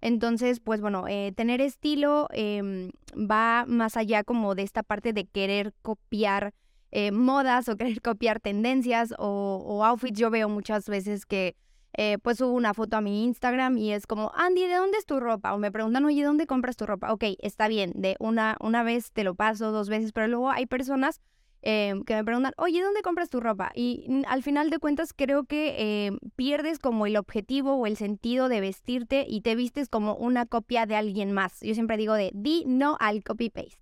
Entonces, 0.00 0.60
pues 0.60 0.80
bueno, 0.80 1.06
eh, 1.08 1.32
tener 1.36 1.60
estilo 1.60 2.28
em, 2.32 2.90
va 3.14 3.64
más 3.66 3.96
allá 3.96 4.24
como 4.24 4.54
de 4.54 4.62
esta 4.62 4.82
parte 4.82 5.12
de 5.12 5.26
querer 5.26 5.74
copiar 5.82 6.54
eh, 6.90 7.12
modas 7.12 7.68
o 7.68 7.76
querer 7.76 8.00
copiar 8.02 8.40
tendencias 8.40 9.14
o, 9.18 9.84
outfits. 9.84 10.18
Yo 10.18 10.30
veo 10.30 10.48
muchas 10.48 10.88
veces 10.88 11.26
que 11.26 11.56
eh, 11.96 12.18
pues 12.22 12.38
subo 12.38 12.52
una 12.52 12.72
foto 12.72 12.96
a 12.96 13.00
mi 13.00 13.24
Instagram 13.24 13.76
y 13.76 13.92
es 13.92 14.06
como, 14.06 14.32
Andy, 14.34 14.66
¿de 14.66 14.76
dónde 14.76 14.98
es 14.98 15.06
tu 15.06 15.20
ropa? 15.20 15.54
O 15.54 15.58
me 15.58 15.72
preguntan, 15.72 16.04
oye, 16.04 16.22
¿dónde 16.22 16.46
compras 16.46 16.76
tu 16.76 16.86
ropa? 16.86 17.12
Ok, 17.12 17.24
está 17.40 17.68
bien, 17.68 17.92
de 17.94 18.16
una, 18.20 18.56
una 18.60 18.82
vez 18.82 19.12
te 19.12 19.24
lo 19.24 19.34
paso, 19.34 19.72
dos 19.72 19.88
veces, 19.88 20.12
pero 20.12 20.28
luego 20.28 20.50
hay 20.50 20.66
personas 20.66 21.20
Em, 21.62 22.04
que 22.04 22.14
me 22.14 22.24
preguntan, 22.24 22.54
oye, 22.56 22.82
¿dónde 22.82 23.02
compras 23.02 23.28
tu 23.28 23.38
ropa? 23.40 23.70
Y 23.74 24.22
al 24.26 24.42
final 24.42 24.70
de 24.70 24.78
cuentas 24.78 25.12
creo 25.12 25.44
que 25.44 26.06
em, 26.06 26.18
pierdes 26.34 26.78
como 26.78 27.06
el 27.06 27.16
objetivo 27.16 27.74
o 27.74 27.86
el 27.86 27.96
sentido 27.96 28.48
de 28.48 28.60
vestirte 28.60 29.26
y 29.28 29.42
te 29.42 29.54
vistes 29.54 29.88
como 29.88 30.14
una 30.14 30.46
copia 30.46 30.86
de 30.86 30.96
alguien 30.96 31.32
más. 31.32 31.60
Yo 31.60 31.74
siempre 31.74 31.98
digo 31.98 32.14
de 32.14 32.30
di 32.34 32.64
no 32.66 32.96
al 32.98 33.22
copy-paste. 33.22 33.78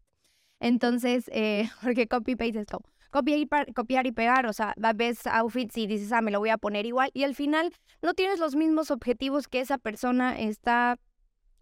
Entonces, 0.61 1.31
eh, 1.33 1.69
porque 1.83 2.09
copy-paste 2.09 2.61
es 2.61 2.67
como 2.67 2.85
copiar 3.11 3.39
y, 3.39 3.49
copiar 3.75 4.07
y 4.07 4.13
pegar, 4.13 4.47
o 4.47 4.53
sea, 4.53 4.75
ves 4.95 5.27
outfits 5.27 5.77
y 5.79 5.87
dices, 5.87 6.13
ah, 6.13 6.21
me 6.21 6.31
lo 6.31 6.41
voy 6.41 6.51
a 6.51 6.59
poner 6.59 6.85
igual 6.85 7.11
y 7.15 7.25
al 7.25 7.35
final 7.35 7.73
no 8.03 8.15
tienes 8.15 8.39
los 8.39 8.55
mismos 8.55 8.91
objetivos 8.91 9.49
que 9.49 9.61
esa 9.61 9.79
persona 9.79 10.39
está 10.39 10.99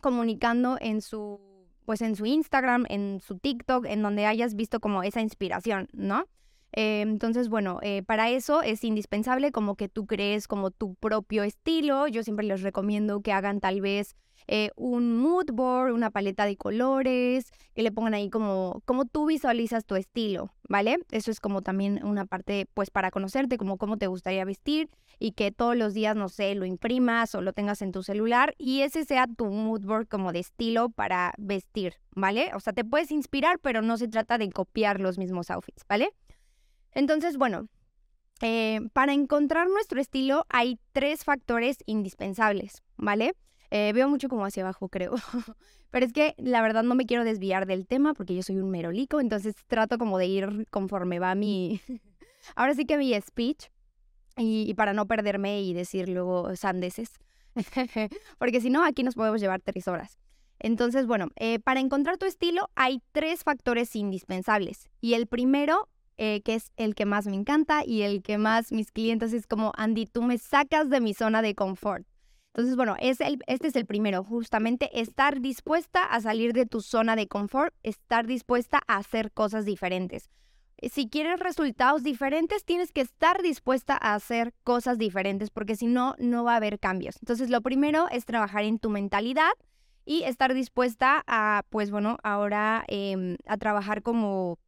comunicando 0.01 0.77
en 0.81 1.03
su 1.03 1.56
pues 1.87 2.03
en 2.03 2.17
su 2.17 2.27
Instagram, 2.27 2.85
en 2.91 3.21
su 3.21 3.39
TikTok, 3.39 3.87
en 3.87 4.03
donde 4.03 4.27
hayas 4.27 4.55
visto 4.55 4.81
como 4.81 5.03
esa 5.03 5.23
inspiración, 5.23 5.89
¿no? 5.93 6.27
Eh, 6.73 7.01
entonces, 7.01 7.49
bueno, 7.49 7.79
eh, 7.83 8.03
para 8.03 8.29
eso 8.29 8.63
es 8.63 8.85
indispensable 8.85 9.53
como 9.53 9.77
que 9.77 9.89
tú 9.89 10.07
crees 10.07 10.47
como 10.47 10.71
tu 10.71 10.95
propio 10.97 11.43
estilo. 11.45 12.07
Yo 12.09 12.23
siempre 12.23 12.45
les 12.45 12.61
recomiendo 12.61 13.23
que 13.23 13.33
hagan 13.33 13.61
tal 13.61 13.81
vez 13.81 14.15
eh, 14.49 14.71
un 14.77 15.17
mood 15.17 15.47
board, 15.53 15.93
una 15.93 16.11
paleta 16.11 16.45
de 16.45 16.57
colores, 16.57 17.51
que 17.75 17.83
le 17.83 17.91
pongan 17.91 18.15
ahí 18.15 18.31
como, 18.31 18.83
como 18.85 19.05
tú 19.05 19.27
visualizas 19.27 19.85
tu 19.85 19.97
estilo, 19.97 20.53
¿vale? 20.69 20.99
Eso 21.11 21.31
es 21.31 21.41
como 21.41 21.63
también 21.63 22.05
una 22.05 22.27
parte, 22.27 22.69
pues, 22.75 22.91
para 22.91 23.11
conocerte, 23.11 23.59
como 23.59 23.77
cómo 23.77 23.97
te 23.97 24.07
gustaría 24.07 24.45
vestir 24.45 24.89
y 25.19 25.33
que 25.33 25.51
todos 25.51 25.77
los 25.77 25.95
días, 25.95 26.15
no 26.15 26.29
sé, 26.29 26.55
lo 26.55 26.65
imprimas 26.65 27.35
o 27.35 27.41
lo 27.41 27.53
tengas 27.53 27.83
en 27.83 27.93
tu 27.93 28.03
celular 28.03 28.55
y 28.59 28.83
ese 28.83 29.05
sea 29.05 29.27
tu 29.27 29.47
mood 29.47 29.83
board 29.83 30.07
como 30.09 30.33
de 30.33 30.41
estilo 30.41 30.91
para 30.91 31.35
vestir, 31.39 31.95
¿vale? 32.15 32.51
O 32.55 32.61
sea, 32.61 32.73
te 32.73 32.85
puedes 32.85 33.11
inspirar, 33.11 33.59
pero 33.61 33.83
no 33.83 33.97
se 33.97 34.09
trata 34.09 34.39
de 34.39 34.51
copiar 34.51 35.01
los 35.01 35.19
mismos 35.19 35.51
outfits, 35.51 35.85
¿vale? 35.89 36.13
Entonces, 36.93 37.37
bueno, 37.37 37.69
eh, 38.43 38.81
para 38.93 39.13
encontrar 39.13 39.69
nuestro 39.69 40.01
estilo 40.01 40.45
hay 40.49 40.79
tres 40.93 41.25
factores 41.25 41.79
indispensables, 41.87 42.83
¿vale? 42.97 43.33
Eh, 43.71 43.93
veo 43.93 44.09
mucho 44.09 44.29
como 44.29 44.45
hacia 44.45 44.63
abajo, 44.63 44.89
creo. 44.89 45.15
Pero 45.91 46.07
es 46.07 46.13
que 46.13 46.35
la 46.39 46.63
verdad 46.63 46.83
no 46.83 46.95
me 46.95 47.07
quiero 47.07 47.25
desviar 47.25 47.67
del 47.67 47.87
tema 47.87 48.15
porque 48.15 48.35
yo 48.35 48.43
soy 48.43 48.59
un 48.59 48.71
merolico, 48.71 49.21
entonces 49.21 49.55
trato 49.67 49.99
como 49.99 50.19
de 50.19 50.27
ir 50.27 50.67
conforme 50.71 51.19
va 51.19 51.35
mi... 51.35 51.81
Ahora 52.55 52.75
sí 52.75 52.85
que 52.85 52.97
mi 52.97 53.19
speech 53.21 53.69
y, 54.37 54.75
para 54.75 54.93
no 54.93 55.07
perderme 55.07 55.63
y 55.63 55.73
decir 55.73 56.09
luego 56.09 56.55
sandeces. 56.55 57.11
porque 58.39 58.61
si 58.61 58.71
no, 58.71 58.85
aquí 58.85 59.03
nos 59.03 59.15
podemos 59.15 59.41
llevar 59.41 59.61
tres 59.61 59.89
horas. 59.89 60.19
Entonces, 60.59 61.07
bueno, 61.07 61.29
eh, 61.37 61.59
para 61.59 61.81
encontrar 61.81 62.19
tu 62.19 62.27
estilo 62.27 62.69
hay 62.75 63.03
tres 63.13 63.43
factores 63.43 63.95
indispensables. 63.97 64.91
Y 65.01 65.15
el 65.15 65.27
primero, 65.27 65.89
eh, 66.19 66.43
que 66.43 66.55
es 66.55 66.73
el 66.77 66.95
que 66.95 67.05
más 67.05 67.27
me 67.27 67.35
encanta 67.35 67.85
y 67.85 68.03
el 68.03 68.23
que 68.23 68.39
más 68.39 68.73
mis 68.73 68.93
clientes 68.93 69.33
es 69.33 69.47
como, 69.47 69.73
Andy, 69.77 70.07
tú 70.07 70.23
me 70.23 70.39
sacas 70.39 70.89
de 70.89 71.01
mi 71.01 71.15
zona 71.15 71.43
de 71.43 71.55
confort. 71.55 72.07
Entonces, 72.57 72.75
bueno, 72.75 72.97
este 72.99 73.37
es 73.49 73.77
el 73.77 73.85
primero, 73.85 74.25
justamente 74.25 74.89
estar 74.99 75.43
dispuesta 75.43 76.03
a 76.07 76.23
salir 76.23 76.55
de 76.55 76.65
tu 76.65 76.81
zona 76.81 77.15
de 77.15 77.29
confort, 77.29 77.75
estar 77.83 78.27
dispuesta 78.27 78.81
a 78.89 78.97
hacer 78.97 79.31
cosas 79.31 79.67
diferentes. 79.67 80.31
Eh, 80.79 80.89
si 80.89 81.11
quieres 81.11 81.39
resultados 81.39 82.03
diferentes, 82.03 82.65
tienes 82.65 82.93
que 82.93 83.03
estar 83.03 83.43
dispuesta 83.43 83.99
a 84.01 84.15
hacer 84.15 84.55
cosas 84.65 84.97
diferentes, 84.97 85.51
porque 85.51 85.77
si 85.77 85.87
no, 85.87 86.15
no 86.19 86.45
va 86.45 86.55
a 86.55 86.57
haber 86.57 86.81
cambios. 86.81 87.19
Entonces, 87.21 87.51
lo 87.51 87.61
primero 87.61 88.09
es 88.11 88.25
trabajar 88.25 88.65
en 88.65 88.79
tu 88.79 88.89
mentalidad 88.89 89.53
y 90.07 90.23
estar 90.23 90.55
dispuesta 90.55 91.25
a, 91.27 91.63
pues 91.69 91.91
bueno, 91.91 92.17
ahora 92.23 92.87
em, 92.89 93.37
a 93.47 93.59
trabajar 93.59 94.01
como, 94.01 94.59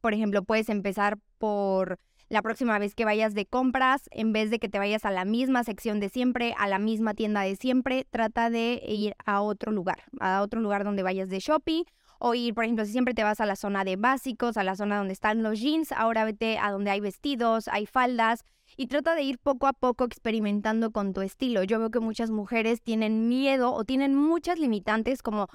por 0.00 0.14
ejemplo, 0.14 0.44
puedes 0.44 0.70
empezar 0.70 1.18
por 1.36 1.98
la 2.32 2.40
próxima 2.40 2.78
vez 2.78 2.94
que 2.94 3.04
vayas 3.04 3.34
de 3.34 3.44
compras, 3.44 4.08
en 4.10 4.32
vez 4.32 4.48
de 4.48 4.58
que 4.58 4.70
te 4.70 4.78
vayas 4.78 5.04
a 5.04 5.10
la 5.10 5.26
misma 5.26 5.64
sección 5.64 6.00
de 6.00 6.08
siempre, 6.08 6.54
a 6.56 6.66
la 6.66 6.78
misma 6.78 7.12
tienda 7.12 7.42
de 7.42 7.56
siempre, 7.56 8.06
trata 8.08 8.48
de 8.48 8.82
ir 8.88 9.14
a 9.26 9.42
otro 9.42 9.70
lugar, 9.70 10.04
a 10.18 10.40
otro 10.40 10.62
lugar 10.62 10.82
donde 10.82 11.02
vayas 11.02 11.28
de 11.28 11.40
shopping 11.40 11.84
o 12.18 12.32
ir, 12.32 12.54
por 12.54 12.64
ejemplo, 12.64 12.86
si 12.86 12.92
siempre 12.92 13.12
te 13.12 13.22
vas 13.22 13.42
a 13.42 13.44
la 13.44 13.54
zona 13.54 13.84
de 13.84 13.96
básicos, 13.96 14.56
a 14.56 14.64
la 14.64 14.76
zona 14.76 14.96
donde 14.96 15.12
están 15.12 15.42
los 15.42 15.60
jeans, 15.60 15.92
ahora 15.92 16.24
vete 16.24 16.56
a 16.56 16.70
donde 16.70 16.90
hay 16.90 17.00
vestidos, 17.00 17.68
hay 17.68 17.84
faldas 17.84 18.46
y 18.78 18.86
trata 18.86 19.14
de 19.14 19.24
ir 19.24 19.38
poco 19.38 19.66
a 19.66 19.74
poco 19.74 20.04
experimentando 20.04 20.90
con 20.90 21.12
tu 21.12 21.20
estilo. 21.20 21.64
Yo 21.64 21.78
veo 21.80 21.90
que 21.90 22.00
muchas 22.00 22.30
mujeres 22.30 22.80
tienen 22.80 23.28
miedo 23.28 23.74
o 23.74 23.84
tienen 23.84 24.14
muchas 24.14 24.58
limitantes 24.58 25.22
como 25.22 25.48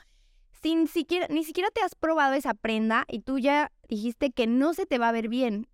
sin 0.62 0.88
siquiera, 0.88 1.26
ni 1.28 1.44
siquiera 1.44 1.72
te 1.72 1.82
has 1.82 1.96
probado 1.96 2.36
esa 2.36 2.54
prenda 2.54 3.06
y 3.08 3.22
tú 3.22 3.40
ya 3.40 3.72
dijiste 3.90 4.30
que 4.30 4.46
no 4.46 4.76
se 4.76 4.86
te 4.86 5.00
va 5.00 5.10
a 5.10 5.12
ver 5.12 5.28
bien. 5.28 5.68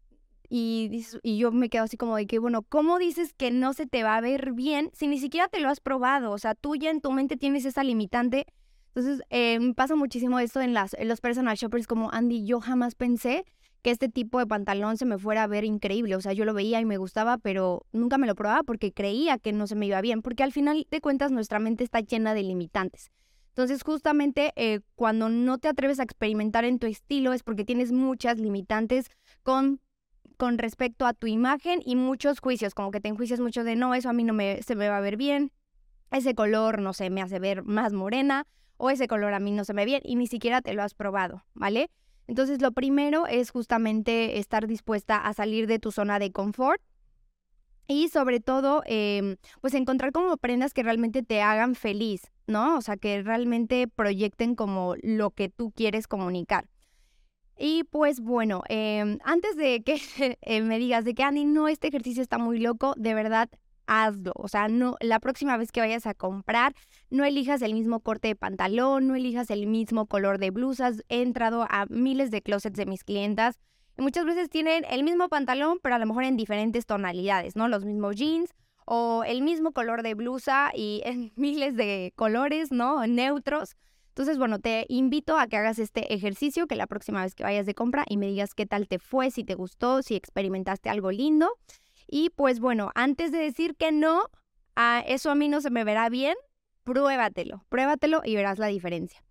Y, 0.56 1.04
y 1.24 1.40
yo 1.40 1.52
me 1.52 1.68
quedo 1.68 1.82
así 1.82 1.98
como 1.98 2.16
de 2.16 2.28
que, 2.28 2.38
bueno, 2.38 2.62
¿cómo 2.62 3.00
dices 3.00 3.34
que 3.34 3.50
no 3.50 3.74
se 3.74 3.88
te 3.88 4.04
va 4.04 4.18
a 4.18 4.22
ver 4.22 4.54
bien 4.54 4.92
si 4.94 5.08
ni 5.08 5.18
siquiera 5.18 5.48
te 5.48 5.60
lo 5.60 5.68
has 5.68 5.80
probado? 5.80 6.30
O 6.30 6.38
sea, 6.38 6.54
tú 6.54 6.76
ya 6.76 6.92
en 6.92 7.02
tu 7.02 7.12
mente 7.12 7.38
tienes 7.38 7.66
esa 7.66 7.84
limitante. 7.84 8.46
Entonces, 8.94 9.26
eh, 9.32 9.74
pasa 9.76 9.96
muchísimo 9.96 10.38
esto 10.40 10.62
en, 10.62 10.76
las, 10.76 10.94
en 10.94 11.08
los 11.08 11.22
personal 11.22 11.58
shoppers 11.58 11.88
como 11.88 12.12
Andy. 12.12 12.46
Yo 12.46 12.62
jamás 12.62 12.94
pensé 12.94 13.46
que 13.82 13.90
este 13.90 14.10
tipo 14.10 14.38
de 14.38 14.46
pantalón 14.46 14.96
se 14.98 15.06
me 15.06 15.18
fuera 15.18 15.42
a 15.42 15.48
ver 15.48 15.64
increíble. 15.64 16.16
O 16.16 16.22
sea, 16.22 16.34
yo 16.34 16.46
lo 16.46 16.54
veía 16.54 16.80
y 16.80 16.86
me 16.86 16.98
gustaba, 16.98 17.40
pero 17.40 17.88
nunca 17.92 18.20
me 18.20 18.28
lo 18.28 18.36
probaba 18.36 18.62
porque 18.62 18.94
creía 18.94 19.40
que 19.40 19.54
no 19.54 19.66
se 19.66 19.74
me 19.74 19.88
iba 19.88 20.02
bien. 20.02 20.22
Porque 20.22 20.44
al 20.44 20.52
final 20.52 20.86
de 20.92 21.02
cuentas 21.02 21.32
nuestra 21.32 21.58
mente 21.58 21.84
está 21.84 22.02
llena 22.02 22.36
de 22.36 22.44
limitantes. 22.44 23.10
Entonces, 23.50 23.82
justamente 23.82 24.54
eh, 24.56 24.82
cuando 24.94 25.30
no 25.30 25.58
te 25.58 25.68
atreves 25.68 26.00
a 26.00 26.04
experimentar 26.04 26.64
en 26.64 26.78
tu 26.78 26.86
estilo 26.86 27.34
es 27.34 27.42
porque 27.42 27.66
tienes 27.66 27.92
muchas 27.92 28.38
limitantes 28.38 29.10
con 29.42 29.80
con 30.44 30.58
respecto 30.58 31.06
a 31.06 31.14
tu 31.14 31.26
imagen 31.26 31.80
y 31.86 31.96
muchos 31.96 32.42
juicios, 32.42 32.74
como 32.74 32.92
que 32.92 33.00
te 33.00 33.08
enjuicias 33.08 33.40
mucho 33.40 33.64
de 33.64 33.78
no, 33.78 33.96
eso 33.96 34.10
a 34.10 34.14
mí 34.14 34.26
no 34.26 34.34
me, 34.34 34.62
se 34.62 34.76
me 34.76 34.90
va 34.90 34.98
a 34.98 35.00
ver 35.00 35.16
bien, 35.16 35.54
ese 36.12 36.36
color, 36.36 36.82
no 36.82 36.92
sé, 36.92 37.10
me 37.10 37.22
hace 37.22 37.40
ver 37.40 37.64
más 37.64 37.94
morena 37.94 38.46
o 38.76 38.90
ese 38.90 39.08
color 39.08 39.34
a 39.34 39.40
mí 39.40 39.52
no 39.52 39.64
se 39.64 39.74
me 39.74 39.84
ve 39.84 39.86
bien 39.86 40.02
y 40.04 40.18
ni 40.18 40.28
siquiera 40.28 40.62
te 40.62 40.74
lo 40.74 40.84
has 40.84 40.96
probado, 40.96 41.46
¿vale? 41.54 41.90
Entonces 42.28 42.62
lo 42.62 42.74
primero 42.74 43.26
es 43.26 43.52
justamente 43.52 44.38
estar 44.38 44.68
dispuesta 44.68 45.16
a 45.16 45.34
salir 45.34 45.66
de 45.66 45.80
tu 45.80 45.94
zona 45.94 46.20
de 46.20 46.34
confort 46.34 46.82
y 47.88 48.10
sobre 48.10 48.42
todo, 48.42 48.84
em, 48.86 49.38
pues 49.62 49.74
encontrar 49.76 50.12
como 50.12 50.36
prendas 50.36 50.74
que 50.74 50.84
realmente 50.84 51.24
te 51.24 51.42
hagan 51.42 51.74
feliz, 51.74 52.34
¿no? 52.48 52.76
O 52.76 52.82
sea, 52.82 52.98
que 52.98 53.24
realmente 53.24 53.88
proyecten 53.88 54.56
como 54.56 54.96
lo 55.04 55.32
que 55.32 55.48
tú 55.48 55.72
quieres 55.72 56.06
comunicar. 56.06 56.68
Y 57.58 57.84
pues 57.86 58.20
bueno, 58.20 58.64
em, 58.70 59.20
antes 59.24 59.56
de 59.56 59.84
que 59.84 60.02
eh, 60.42 60.62
me 60.62 60.80
digas 60.80 61.06
de 61.06 61.14
que 61.14 61.24
Andy, 61.24 61.46
no, 61.46 61.68
este 61.68 61.88
ejercicio 61.88 62.22
está 62.22 62.38
muy 62.38 62.60
loco, 62.60 62.94
de 62.98 63.14
verdad, 63.14 63.50
hazlo. 63.88 64.34
O 64.36 64.48
sea, 64.48 64.68
no, 64.68 64.96
la 65.02 65.20
próxima 65.20 65.58
vez 65.58 65.72
que 65.72 65.82
vayas 65.82 66.06
a 66.08 66.14
comprar, 66.14 66.76
no 67.10 67.26
elijas 67.26 67.62
el 67.62 67.74
mismo 67.74 68.00
corte 68.00 68.30
de 68.30 68.36
pantalón, 68.36 69.08
no 69.08 69.16
elijas 69.16 69.50
el 69.50 69.68
mismo 69.68 70.08
color 70.08 70.40
de 70.40 70.52
blusas. 70.52 71.04
He 71.10 71.22
entrado 71.22 71.68
a 71.70 71.86
miles 71.90 72.32
de 72.32 72.42
closets 72.42 72.78
de 72.78 72.86
mis 72.86 73.04
clientas 73.04 73.60
y 73.98 74.02
muchas 74.02 74.26
veces 74.26 74.50
tienen 74.50 74.86
el 74.90 75.04
mismo 75.04 75.30
pantalón, 75.30 75.80
pero 75.82 75.96
a 75.96 76.00
lo 76.00 76.06
mejor 76.06 76.24
en 76.24 76.38
diferentes 76.38 76.86
tonalidades, 76.86 77.56
¿no? 77.56 77.68
Los 77.68 77.86
mismos 77.86 78.16
jeans 78.16 78.54
o 78.86 79.24
el 79.26 79.42
mismo 79.42 79.72
color 79.72 80.04
de 80.04 80.14
blusa 80.16 80.72
y 80.74 81.02
en 81.06 81.32
miles 81.36 81.76
de 81.76 82.14
colores, 82.16 82.72
¿no? 82.72 83.06
Neutros. 83.06 83.76
Entonces, 84.13 84.38
bueno, 84.38 84.60
te 84.60 84.86
invito 84.89 85.39
a 85.39 85.48
que 85.48 85.58
hagas 85.58 85.79
este 85.79 86.13
ejercicio, 86.13 86.67
que 86.67 86.75
la 86.75 86.86
próxima 86.86 87.24
vez 87.24 87.34
que 87.34 87.43
vayas 87.43 87.65
de 87.65 87.74
compra 87.74 88.05
y 88.08 88.17
me 88.17 88.27
digas 88.27 88.53
qué 88.53 88.67
tal 88.67 88.88
te 88.88 89.00
fue, 89.00 89.32
si 89.32 89.43
te 89.43 89.55
gustó, 89.55 90.03
si 90.03 90.13
experimentaste 90.13 90.91
algo 90.91 91.12
lindo. 91.12 91.50
Y 92.08 92.29
pues 92.29 92.60
bueno, 92.60 92.91
antes 92.93 93.32
de 93.32 93.39
decir 93.39 93.75
que 93.75 93.91
no, 93.91 94.29
a 94.75 95.03
eso 95.08 95.32
a 95.32 95.36
mí 95.36 95.50
no 95.50 95.62
se 95.62 95.72
me 95.72 95.84
verá 95.84 96.10
bien, 96.10 96.36
pruébatelo, 96.84 97.65
pruébatelo 97.70 98.22
y 98.24 98.36
verás 98.36 98.60
la 98.60 98.67
diferencia. 98.67 99.24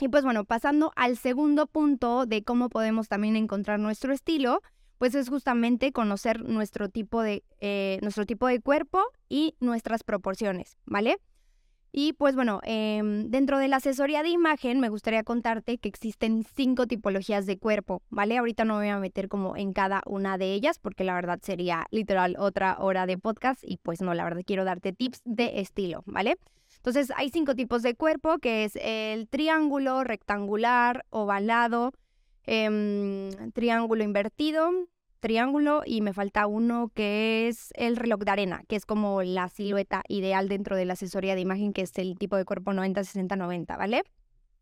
Y 0.00 0.08
pues 0.08 0.22
bueno, 0.22 0.44
pasando 0.44 0.92
al 0.94 1.16
segundo 1.16 1.66
punto 1.66 2.24
de 2.24 2.44
cómo 2.44 2.68
podemos 2.68 3.08
también 3.08 3.34
encontrar 3.34 3.80
nuestro 3.80 4.12
estilo, 4.12 4.62
pues 4.98 5.16
es 5.16 5.28
justamente 5.28 5.90
conocer 5.90 6.40
nuestro 6.44 6.88
tipo 6.88 7.20
de, 7.20 7.42
eh, 7.58 7.98
nuestro 8.02 8.26
tipo 8.26 8.46
de 8.46 8.60
cuerpo 8.60 9.02
y 9.28 9.56
nuestras 9.58 10.04
proporciones, 10.04 10.78
¿vale? 10.84 11.18
Y 11.96 12.12
pues 12.14 12.34
bueno, 12.34 12.58
em, 12.64 13.30
dentro 13.30 13.58
de 13.58 13.68
la 13.68 13.76
asesoría 13.76 14.24
de 14.24 14.28
imagen 14.28 14.80
me 14.80 14.88
gustaría 14.88 15.22
contarte 15.22 15.78
que 15.78 15.88
existen 15.88 16.42
cinco 16.42 16.88
tipologías 16.88 17.46
de 17.46 17.56
cuerpo, 17.56 18.02
¿vale? 18.10 18.36
Ahorita 18.36 18.64
no 18.64 18.74
me 18.74 18.80
voy 18.80 18.88
a 18.88 18.98
meter 18.98 19.28
como 19.28 19.56
en 19.56 19.72
cada 19.72 20.02
una 20.04 20.36
de 20.36 20.54
ellas 20.54 20.80
porque 20.80 21.04
la 21.04 21.14
verdad 21.14 21.38
sería 21.40 21.86
literal 21.92 22.34
otra 22.36 22.78
hora 22.80 23.06
de 23.06 23.16
podcast 23.16 23.62
y 23.62 23.76
pues 23.76 24.00
no, 24.02 24.12
la 24.12 24.24
verdad 24.24 24.42
quiero 24.44 24.64
darte 24.64 24.92
tips 24.92 25.20
de 25.24 25.60
estilo, 25.60 26.02
¿vale? 26.04 26.36
Entonces 26.78 27.12
hay 27.14 27.30
cinco 27.30 27.54
tipos 27.54 27.82
de 27.82 27.94
cuerpo 27.94 28.38
que 28.38 28.64
es 28.64 28.72
el 28.74 29.28
triángulo, 29.28 30.02
rectangular, 30.02 31.06
ovalado, 31.10 31.92
em, 32.42 33.30
triángulo 33.52 34.02
invertido, 34.02 34.68
triángulo 35.24 35.80
y 35.86 36.02
me 36.02 36.12
falta 36.12 36.46
uno 36.46 36.90
que 36.94 37.48
es 37.48 37.70
el 37.76 37.96
reloj 37.96 38.20
de 38.20 38.30
arena, 38.30 38.62
que 38.68 38.76
es 38.76 38.84
como 38.84 39.22
la 39.22 39.48
silueta 39.48 40.02
ideal 40.06 40.50
dentro 40.50 40.76
de 40.76 40.84
la 40.84 40.92
asesoría 40.92 41.34
de 41.34 41.40
imagen, 41.40 41.72
que 41.72 41.80
es 41.80 41.96
el 41.96 42.18
tipo 42.18 42.36
de 42.36 42.44
cuerpo 42.44 42.72
90-60-90, 42.72 43.78
¿vale? 43.78 44.02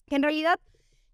Que 0.06 0.14
en 0.14 0.22
realidad 0.22 0.60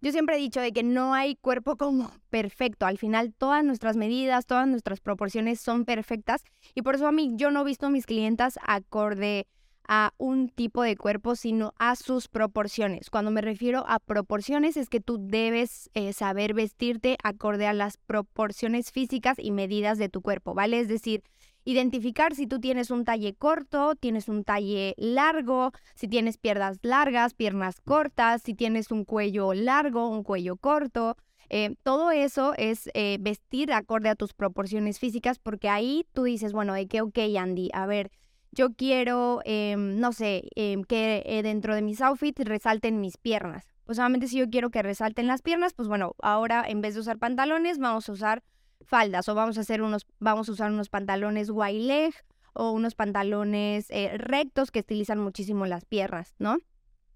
yo 0.02 0.12
siempre 0.12 0.36
he 0.36 0.38
dicho 0.38 0.60
de 0.60 0.72
que 0.72 0.82
no 0.82 1.14
hay 1.14 1.34
cuerpo 1.34 1.76
como 1.76 2.10
perfecto. 2.28 2.84
Al 2.84 2.98
final 2.98 3.32
todas 3.32 3.64
nuestras 3.64 3.96
medidas, 3.96 4.44
todas 4.44 4.68
nuestras 4.68 5.00
proporciones 5.00 5.62
son 5.62 5.86
perfectas 5.86 6.44
y 6.74 6.82
por 6.82 6.96
eso 6.96 7.06
a 7.06 7.12
mí 7.12 7.32
yo 7.36 7.50
no 7.50 7.62
he 7.62 7.64
visto 7.64 7.86
a 7.86 7.90
mis 7.90 8.04
clientas 8.04 8.58
acorde 8.66 9.46
a 9.88 10.12
un 10.18 10.50
tipo 10.50 10.82
de 10.82 10.96
cuerpo, 10.96 11.34
sino 11.34 11.72
a 11.78 11.96
sus 11.96 12.28
proporciones. 12.28 13.08
Cuando 13.08 13.30
me 13.30 13.40
refiero 13.40 13.84
a 13.88 13.98
proporciones 13.98 14.76
es 14.76 14.90
que 14.90 15.00
tú 15.00 15.16
debes 15.18 15.90
eh, 15.94 16.12
saber 16.12 16.52
vestirte 16.52 17.16
acorde 17.24 17.66
a 17.66 17.72
las 17.72 17.96
proporciones 17.96 18.92
físicas 18.92 19.38
y 19.38 19.50
medidas 19.50 19.96
de 19.96 20.10
tu 20.10 20.20
cuerpo, 20.20 20.52
¿vale? 20.54 20.78
Es 20.78 20.88
decir, 20.88 21.22
identificar 21.64 22.34
si 22.34 22.46
tú 22.46 22.60
tienes 22.60 22.90
un 22.90 23.04
talle 23.04 23.34
corto, 23.34 23.94
tienes 23.94 24.28
un 24.28 24.44
talle 24.44 24.94
largo, 24.98 25.72
si 25.94 26.06
tienes 26.06 26.36
piernas 26.36 26.78
largas, 26.82 27.32
piernas 27.32 27.80
cortas, 27.80 28.42
si 28.42 28.54
tienes 28.54 28.90
un 28.90 29.04
cuello 29.04 29.54
largo, 29.54 30.08
un 30.08 30.22
cuello 30.22 30.56
corto. 30.56 31.16
Eh, 31.50 31.76
todo 31.82 32.10
eso 32.10 32.52
es 32.58 32.90
eh, 32.92 33.16
vestir 33.20 33.72
acorde 33.72 34.10
a 34.10 34.14
tus 34.14 34.34
proporciones 34.34 34.98
físicas 34.98 35.38
porque 35.38 35.70
ahí 35.70 36.06
tú 36.12 36.24
dices, 36.24 36.52
bueno, 36.52 36.74
de 36.74 36.86
que, 36.88 37.00
ok, 37.00 37.18
Andy, 37.38 37.70
a 37.72 37.86
ver, 37.86 38.10
yo 38.52 38.74
quiero, 38.74 39.40
em, 39.44 39.98
no 39.98 40.12
sé, 40.12 40.48
em, 40.54 40.82
que 40.84 41.22
eh, 41.26 41.42
dentro 41.42 41.74
de 41.74 41.82
mis 41.82 42.00
outfits 42.00 42.44
resalten 42.44 43.00
mis 43.00 43.16
piernas. 43.16 43.66
Pues 43.84 43.96
solamente 43.96 44.28
si 44.28 44.38
yo 44.38 44.50
quiero 44.50 44.70
que 44.70 44.82
resalten 44.82 45.26
las 45.26 45.42
piernas, 45.42 45.72
pues 45.74 45.88
bueno, 45.88 46.14
ahora 46.20 46.64
en 46.66 46.80
vez 46.80 46.94
de 46.94 47.00
usar 47.00 47.18
pantalones, 47.18 47.78
vamos 47.78 48.08
a 48.08 48.12
usar 48.12 48.42
faldas 48.82 49.28
o 49.28 49.34
vamos 49.34 49.58
a 49.58 49.62
hacer 49.62 49.82
unos, 49.82 50.06
vamos 50.18 50.48
a 50.48 50.52
usar 50.52 50.70
unos 50.70 50.88
pantalones 50.88 51.50
wide 51.50 51.80
leg 51.80 52.14
o 52.52 52.72
unos 52.72 52.94
pantalones 52.94 53.86
eh, 53.90 54.16
rectos 54.18 54.70
que 54.70 54.80
estilizan 54.80 55.18
muchísimo 55.18 55.66
las 55.66 55.84
piernas, 55.84 56.34
¿no? 56.38 56.58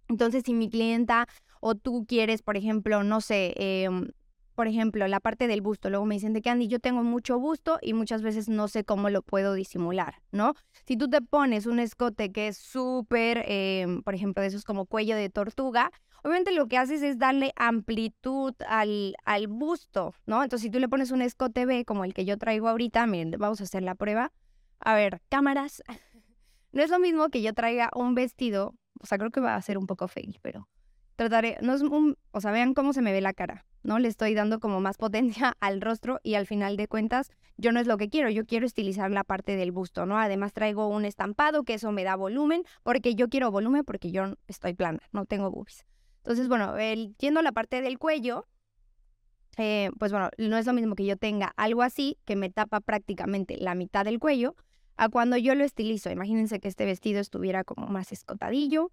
Entonces, 0.08 0.42
si 0.44 0.54
mi 0.54 0.68
clienta 0.68 1.26
o 1.60 1.74
tú 1.74 2.04
quieres, 2.06 2.42
por 2.42 2.56
ejemplo, 2.56 3.02
no 3.02 3.20
sé, 3.20 3.54
em, 3.56 4.10
por 4.54 4.66
ejemplo, 4.66 5.06
la 5.09 5.21
parte 5.21 5.47
del 5.49 5.61
busto. 5.61 5.90
Luego 5.90 6.04
me 6.04 6.14
dicen 6.14 6.32
de 6.32 6.42
que 6.42 6.50
Andy, 6.50 6.68
yo 6.68 6.78
tengo 6.78 7.02
mucho 7.02 7.38
busto 7.38 7.78
y 7.80 7.94
muchas 7.94 8.23
veces 8.23 8.49
no 8.49 8.68
sé 8.68 8.85
cómo 8.85 9.11
lo 9.11 9.23
puedo 9.23 9.54
disimular, 9.54 10.23
¿no? 10.30 10.54
Si 10.87 10.97
tú 10.97 11.09
te 11.09 11.21
pones 11.23 11.66
un 11.66 11.78
escote 11.78 12.32
que 12.32 12.49
es 12.49 12.56
súper, 12.56 13.44
em, 13.47 14.02
por 14.02 14.14
ejemplo, 14.14 14.42
de 14.42 14.49
esos 14.49 14.64
como 14.64 14.87
cuello 14.87 15.16
de 15.16 15.30
tortuga, 15.30 15.90
obviamente 16.23 16.52
lo 16.52 16.66
que 16.68 16.78
haces 16.78 17.02
es 17.02 17.18
darle 17.18 17.52
amplitud 17.56 18.54
al, 18.68 19.14
al 19.25 19.49
busto, 19.49 20.14
¿no? 20.26 20.42
Entonces, 20.42 20.64
si 20.64 20.71
tú 20.71 20.78
le 20.78 20.88
pones 20.88 21.11
un 21.11 21.23
escote 21.23 21.66
B 21.66 21.85
como 21.85 22.04
el 22.04 22.14
que 22.14 22.25
yo 22.25 22.38
traigo 22.38 22.68
ahorita, 22.68 23.06
miren, 23.06 23.32
vamos 23.38 23.61
a 23.61 23.64
hacer 23.64 23.82
la 23.82 23.94
prueba. 23.94 24.32
A 24.80 24.94
ver, 24.94 25.21
cámaras. 25.28 25.82
No 26.75 26.82
es 26.82 26.88
lo 26.88 26.99
mismo 26.99 27.28
que 27.28 27.42
yo 27.42 27.52
traiga 27.52 27.90
un 27.94 28.14
vestido, 28.14 28.75
o 28.99 29.04
sea, 29.04 29.18
creo 29.18 29.30
que 29.30 29.42
va 29.42 29.56
a 29.56 29.61
ser 29.61 29.76
un 29.76 29.87
poco 29.87 30.09
fail, 30.09 30.38
pero 30.40 30.71
trataré, 31.16 31.59
no 31.61 31.75
es 31.75 31.83
un, 31.83 32.16
o 32.31 32.40
sea, 32.40 32.52
vean 32.52 32.75
cómo 32.75 32.92
se 32.92 33.02
me 33.02 33.12
ve 33.12 33.21
la 33.21 33.33
cara. 33.33 33.64
¿no? 33.83 33.99
Le 33.99 34.09
estoy 34.09 34.35
dando 34.35 34.61
como 34.61 34.81
más 34.81 34.97
potencia 34.97 35.57
al 35.61 35.81
rostro 35.81 36.21
y 36.23 36.35
al 36.35 36.47
final 36.47 36.76
de 36.76 36.88
cuentas 36.88 37.31
yo 37.57 37.73
no 37.73 37.81
es 37.81 37.87
lo 37.87 37.97
que 37.97 38.09
quiero, 38.09 38.31
yo 38.31 38.47
quiero 38.47 38.66
estilizar 38.66 39.11
la 39.11 39.25
parte 39.25 39.57
del 39.57 39.73
busto, 39.73 40.07
¿no? 40.07 40.19
Además 40.19 40.52
traigo 40.52 40.88
un 40.88 41.04
estampado 41.04 41.64
que 41.64 41.75
eso 41.75 41.92
me 41.92 42.04
da 42.04 42.16
volumen, 42.16 42.64
porque 42.83 43.14
yo 43.14 43.28
quiero 43.28 43.50
volumen 43.50 43.85
porque 43.85 44.11
yo 44.11 44.35
estoy 44.49 44.75
plana, 44.75 45.00
no 45.12 45.26
tengo 45.26 45.50
boobies. 45.50 45.85
Entonces, 46.19 46.49
bueno, 46.49 46.76
el, 46.78 47.14
yendo 47.19 47.40
a 47.40 47.42
la 47.42 47.52
parte 47.52 47.83
del 47.83 47.99
cuello, 47.99 48.47
eh, 49.59 49.90
pues 49.99 50.12
bueno, 50.12 50.31
no 50.38 50.57
es 50.57 50.66
lo 50.66 50.73
mismo 50.73 50.95
que 50.95 51.04
yo 51.04 51.16
tenga 51.16 51.52
algo 51.57 51.83
así 51.83 52.16
que 52.25 52.37
me 52.37 52.49
tapa 52.49 52.81
prácticamente 52.81 53.57
la 53.59 53.75
mitad 53.75 54.04
del 54.04 54.19
cuello 54.19 54.57
a 54.97 55.09
cuando 55.09 55.37
yo 55.37 55.54
lo 55.54 55.64
estilizo. 55.64 56.11
Imagínense 56.11 56.59
que 56.61 56.69
este 56.69 56.87
vestido 56.87 57.21
estuviera 57.21 57.64
como 57.64 57.87
más 57.87 58.12
escotadillo. 58.12 58.92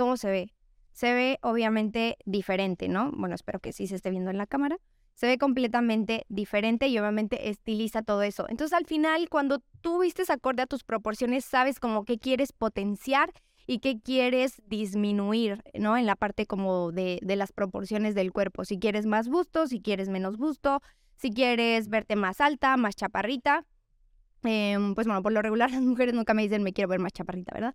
¿Cómo 0.00 0.16
se 0.16 0.30
ve? 0.30 0.52
se 0.92 1.14
ve 1.14 1.38
obviamente 1.42 2.18
diferente, 2.24 2.88
¿no? 2.88 3.10
Bueno, 3.12 3.34
espero 3.34 3.60
que 3.60 3.72
sí 3.72 3.86
se 3.86 3.96
esté 3.96 4.10
viendo 4.10 4.30
en 4.30 4.38
la 4.38 4.46
cámara. 4.46 4.78
Se 5.14 5.26
ve 5.26 5.38
completamente 5.38 6.24
diferente 6.28 6.88
y 6.88 6.98
obviamente 6.98 7.50
estiliza 7.50 8.02
todo 8.02 8.22
eso. 8.22 8.46
Entonces 8.48 8.76
al 8.76 8.86
final, 8.86 9.28
cuando 9.28 9.62
tú 9.80 10.00
vistes 10.00 10.30
acorde 10.30 10.62
a 10.62 10.66
tus 10.66 10.84
proporciones, 10.84 11.44
sabes 11.44 11.80
como 11.80 12.04
qué 12.04 12.18
quieres 12.18 12.52
potenciar 12.52 13.32
y 13.66 13.80
qué 13.80 14.00
quieres 14.00 14.62
disminuir, 14.66 15.62
¿no? 15.74 15.96
En 15.96 16.06
la 16.06 16.16
parte 16.16 16.46
como 16.46 16.92
de, 16.92 17.20
las 17.22 17.52
proporciones 17.52 18.14
del 18.14 18.32
cuerpo. 18.32 18.64
Si 18.64 18.78
quieres 18.78 19.06
más 19.06 19.28
busto, 19.28 19.66
si 19.66 19.80
quieres 19.80 20.08
menos 20.08 20.38
busto, 20.38 20.82
si 21.16 21.30
quieres 21.30 21.88
verte 21.88 22.16
más 22.16 22.40
alta, 22.40 22.76
más 22.76 22.96
chaparrita. 22.96 23.66
Em, 24.42 24.94
pues 24.94 25.06
bueno, 25.06 25.22
por 25.22 25.32
lo 25.32 25.42
regular 25.42 25.70
las 25.70 25.82
mujeres 25.82 26.14
nunca 26.14 26.34
me 26.34 26.42
dicen 26.42 26.62
me 26.62 26.72
quiero 26.72 26.88
ver 26.88 27.00
más 27.00 27.12
chaparrita, 27.12 27.52
¿verdad? 27.54 27.74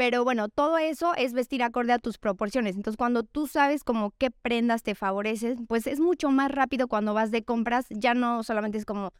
Pero 0.00 0.24
bueno, 0.24 0.48
todo 0.48 0.78
eso 0.78 1.14
es 1.14 1.34
vestir 1.34 1.62
acorde 1.62 1.92
a 1.92 1.98
tus 1.98 2.16
proporciones. 2.16 2.74
Entonces, 2.74 2.96
cuando 2.96 3.22
tú 3.22 3.46
sabes 3.46 3.84
como 3.84 4.14
qué 4.16 4.30
prendas 4.30 4.82
te 4.82 4.94
favorecen, 4.94 5.66
pues 5.66 5.86
es 5.86 6.00
mucho 6.00 6.30
más 6.30 6.50
rápido 6.50 6.88
cuando 6.88 7.12
vas 7.12 7.30
de 7.30 7.44
compras. 7.44 7.84
Ya 7.90 8.14
no 8.14 8.42
solamente 8.42 8.78
es 8.78 8.86
como 8.86 9.12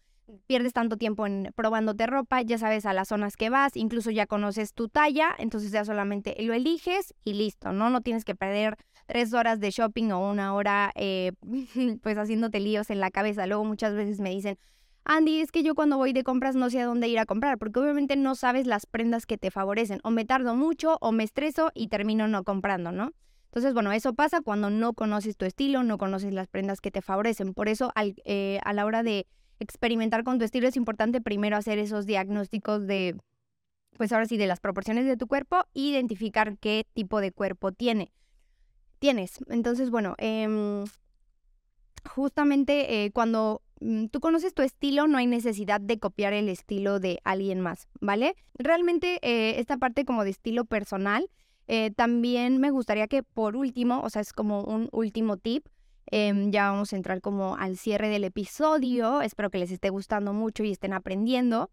pierdes 0.46 0.72
tanto 0.72 0.96
tiempo 0.96 1.26
en 1.26 1.52
probándote 1.54 2.06
ropa, 2.06 2.40
ya 2.40 2.56
sabes 2.56 2.86
a 2.86 2.94
las 2.94 3.08
zonas 3.08 3.36
que 3.36 3.50
vas, 3.50 3.76
incluso 3.76 4.10
ya 4.10 4.26
conoces 4.26 4.72
tu 4.72 4.88
talla, 4.88 5.34
entonces 5.36 5.70
ya 5.70 5.84
solamente 5.84 6.34
lo 6.42 6.54
eliges 6.54 7.12
y 7.24 7.34
listo, 7.34 7.74
¿no? 7.74 7.90
No 7.90 8.00
tienes 8.00 8.24
que 8.24 8.34
perder 8.34 8.78
tres 9.04 9.34
horas 9.34 9.60
de 9.60 9.72
shopping 9.72 10.12
o 10.12 10.30
una 10.30 10.54
hora 10.54 10.92
eh, 10.94 11.32
pues 12.02 12.16
haciéndote 12.16 12.58
líos 12.58 12.88
en 12.88 13.00
la 13.00 13.10
cabeza. 13.10 13.46
Luego 13.46 13.64
muchas 13.64 13.94
veces 13.94 14.18
me 14.18 14.30
dicen, 14.30 14.56
Andy, 15.12 15.40
es 15.40 15.50
que 15.50 15.64
yo 15.64 15.74
cuando 15.74 15.96
voy 15.96 16.12
de 16.12 16.22
compras 16.22 16.54
no 16.54 16.70
sé 16.70 16.80
a 16.80 16.86
dónde 16.86 17.08
ir 17.08 17.18
a 17.18 17.26
comprar, 17.26 17.58
porque 17.58 17.80
obviamente 17.80 18.14
no 18.14 18.36
sabes 18.36 18.68
las 18.68 18.86
prendas 18.86 19.26
que 19.26 19.36
te 19.36 19.50
favorecen. 19.50 19.98
O 20.04 20.12
me 20.12 20.24
tardo 20.24 20.54
mucho 20.54 20.98
o 21.00 21.10
me 21.10 21.24
estreso 21.24 21.72
y 21.74 21.88
termino 21.88 22.28
no 22.28 22.44
comprando, 22.44 22.92
¿no? 22.92 23.10
Entonces, 23.46 23.74
bueno, 23.74 23.90
eso 23.90 24.14
pasa 24.14 24.40
cuando 24.40 24.70
no 24.70 24.92
conoces 24.92 25.36
tu 25.36 25.46
estilo, 25.46 25.82
no 25.82 25.98
conoces 25.98 26.32
las 26.32 26.46
prendas 26.46 26.80
que 26.80 26.92
te 26.92 27.02
favorecen. 27.02 27.54
Por 27.54 27.68
eso, 27.68 27.92
eh, 28.24 28.60
a 28.62 28.72
la 28.72 28.84
hora 28.84 29.02
de 29.02 29.26
experimentar 29.58 30.22
con 30.22 30.38
tu 30.38 30.44
estilo, 30.44 30.68
es 30.68 30.76
importante 30.76 31.20
primero 31.20 31.56
hacer 31.56 31.80
esos 31.80 32.06
diagnósticos 32.06 32.86
de, 32.86 33.16
pues 33.96 34.12
ahora 34.12 34.26
sí, 34.26 34.36
de 34.36 34.46
las 34.46 34.60
proporciones 34.60 35.06
de 35.06 35.16
tu 35.16 35.26
cuerpo 35.26 35.64
e 35.74 35.80
identificar 35.80 36.56
qué 36.58 36.86
tipo 36.94 37.20
de 37.20 37.32
cuerpo 37.32 37.72
tiene. 37.72 38.12
Tienes. 39.00 39.40
Entonces, 39.48 39.90
bueno, 39.90 40.14
em, 40.18 40.84
justamente 42.08 43.04
eh, 43.04 43.10
cuando 43.10 43.60
tú 44.10 44.20
conoces 44.20 44.54
tu 44.54 44.62
estilo, 44.62 45.06
no 45.06 45.18
hay 45.18 45.26
necesidad 45.26 45.80
de 45.80 45.98
copiar 45.98 46.32
el 46.32 46.48
estilo 46.48 47.00
de 47.00 47.20
alguien 47.24 47.60
más, 47.60 47.88
¿vale? 48.00 48.36
Realmente 48.54 49.18
eh, 49.22 49.58
esta 49.58 49.78
parte 49.78 50.04
como 50.04 50.24
de 50.24 50.30
estilo 50.30 50.64
personal, 50.64 51.30
eh, 51.66 51.90
también 51.90 52.58
me 52.58 52.70
gustaría 52.70 53.06
que 53.06 53.22
por 53.22 53.56
último, 53.56 54.02
o 54.02 54.10
sea, 54.10 54.22
es 54.22 54.32
como 54.32 54.62
un 54.64 54.88
último 54.92 55.36
tip, 55.36 55.66
em, 56.06 56.50
ya 56.50 56.70
vamos 56.70 56.92
a 56.92 56.96
entrar 56.96 57.20
como 57.20 57.56
al 57.56 57.76
cierre 57.76 58.08
del 58.08 58.24
episodio, 58.24 59.22
espero 59.22 59.50
que 59.50 59.58
les 59.58 59.70
esté 59.70 59.88
gustando 59.88 60.32
mucho 60.32 60.64
y 60.64 60.72
estén 60.72 60.92
aprendiendo. 60.92 61.70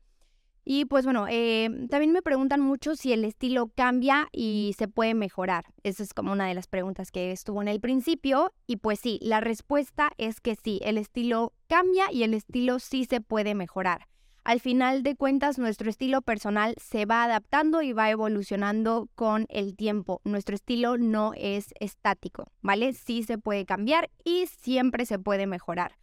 Y 0.69 0.83
pues 0.83 1.05
bueno, 1.05 1.27
eh, 1.29 1.69
también 1.89 2.11
me 2.11 2.21
preguntan 2.21 2.59
mucho 2.59 2.97
si 2.97 3.13
el 3.13 3.23
estilo 3.23 3.71
cambia 3.73 4.27
y 4.33 4.75
se 4.77 4.89
puede 4.89 5.13
mejorar. 5.13 5.63
Esa 5.83 6.03
es 6.03 6.13
como 6.13 6.33
una 6.33 6.45
de 6.47 6.55
las 6.55 6.67
preguntas 6.67 7.09
que 7.09 7.31
estuvo 7.31 7.61
en 7.61 7.69
el 7.69 7.79
principio. 7.79 8.51
Y 8.65 8.75
pues 8.75 8.99
sí, 8.99 9.17
la 9.21 9.39
respuesta 9.39 10.11
es 10.17 10.41
que 10.41 10.57
sí, 10.61 10.81
el 10.83 10.97
estilo 10.97 11.53
cambia 11.69 12.11
y 12.11 12.23
el 12.23 12.33
estilo 12.33 12.79
sí 12.79 13.05
se 13.05 13.21
puede 13.21 13.55
mejorar. 13.55 14.09
Al 14.43 14.59
final 14.59 15.03
de 15.03 15.15
cuentas, 15.15 15.57
nuestro 15.57 15.89
estilo 15.89 16.21
personal 16.21 16.75
se 16.75 17.05
va 17.05 17.23
adaptando 17.23 17.81
y 17.81 17.93
va 17.93 18.09
evolucionando 18.09 19.07
con 19.15 19.45
el 19.47 19.77
tiempo. 19.77 20.19
Nuestro 20.25 20.55
estilo 20.55 20.97
no 20.97 21.31
es 21.37 21.73
estático, 21.79 22.43
¿vale? 22.61 22.91
Sí 22.91 23.23
se 23.23 23.37
puede 23.37 23.65
cambiar 23.65 24.09
y 24.25 24.47
siempre 24.47 25.05
se 25.05 25.17
puede 25.17 25.47
mejorar. 25.47 25.95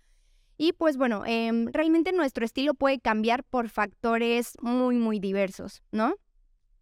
Y 0.57 0.73
pues 0.73 0.97
bueno, 0.97 1.25
em, 1.27 1.67
realmente 1.73 2.13
nuestro 2.13 2.45
estilo 2.45 2.75
puede 2.75 3.01
cambiar 3.01 3.45
por 3.45 3.69
factores 3.69 4.55
muy, 4.63 4.97
muy 4.97 5.19
diversos, 5.19 5.83
¿no? 5.91 6.15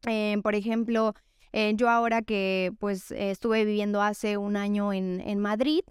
Em, 0.05 0.43
por 0.43 0.55
ejemplo, 0.55 1.15
eh, 1.53 1.73
yo 1.77 1.89
ahora 1.89 2.23
que 2.23 2.73
pues 2.79 3.11
estuve 3.13 3.65
viviendo 3.65 4.03
hace 4.03 4.37
un 4.37 4.57
año 4.57 4.93
en, 4.93 5.21
en 5.21 5.39
Madrid, 5.39 5.83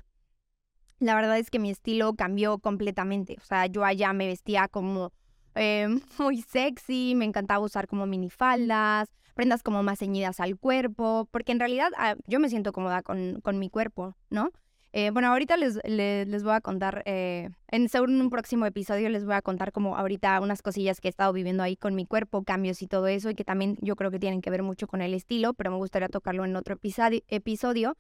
la 1.00 1.16
verdad 1.16 1.38
es 1.40 1.50
que 1.50 1.60
mi 1.60 1.72
estilo 1.72 2.14
cambió 2.14 2.60
completamente. 2.60 3.38
O 3.42 3.46
sea, 3.46 3.66
yo 3.66 3.84
allá 3.84 4.14
me 4.14 4.28
vestía 4.28 4.68
como 4.68 5.12
em, 5.56 6.00
muy 6.20 6.42
sexy, 6.42 7.14
me 7.16 7.26
encantaba 7.26 7.66
usar 7.66 7.88
como 7.88 8.06
minifaldas, 8.06 9.10
prendas 9.34 9.64
como 9.64 9.82
más 9.84 10.00
ceñidas 10.00 10.40
al 10.40 10.58
cuerpo, 10.58 11.28
porque 11.32 11.52
en 11.52 11.60
realidad 11.60 11.92
ah, 11.98 12.16
yo 12.28 12.40
me 12.40 12.50
siento 12.50 12.72
cómoda 12.72 13.02
con, 13.02 13.42
con 13.42 13.58
mi 13.60 13.70
cuerpo, 13.70 14.16
¿no? 14.30 14.52
Eh, 14.94 15.10
bueno, 15.12 15.30
ahorita 15.30 15.56
les, 15.56 15.80
les, 15.86 16.44
voy 16.44 16.54
a 16.54 16.60
contar, 16.60 17.02
eh, 17.06 17.50
en 17.70 17.88
un 18.22 18.30
próximo 18.30 18.66
episodio 18.66 19.08
les 19.08 19.24
voy 19.24 19.36
a 19.36 19.42
contar 19.42 19.72
como 19.72 19.96
ahorita 19.96 20.42
unas 20.42 20.62
cosillas 20.62 21.00
que 21.00 21.08
he 21.08 21.10
estado 21.10 21.32
viviendo 21.32 21.64
ahí 21.64 21.78
con 21.78 21.96
mi 21.96 22.06
cuerpo, 22.06 22.44
cambios 22.44 22.82
y 22.82 22.88
todo 22.88 23.08
eso, 23.08 23.30
y 23.30 23.36
que 23.36 23.46
también 23.46 23.78
yo 23.82 23.96
creo 23.96 24.12
que 24.12 24.20
tienen 24.20 24.42
que 24.42 24.50
ver 24.50 24.64
mucho 24.64 24.88
con 24.88 25.02
el 25.02 25.14
estilo, 25.14 25.54
pero 25.54 25.72
me 25.72 25.78
gustaría 25.78 26.10
tocarlo 26.10 26.44
en 26.44 26.58
otro 26.58 26.76
episodio. 26.76 27.98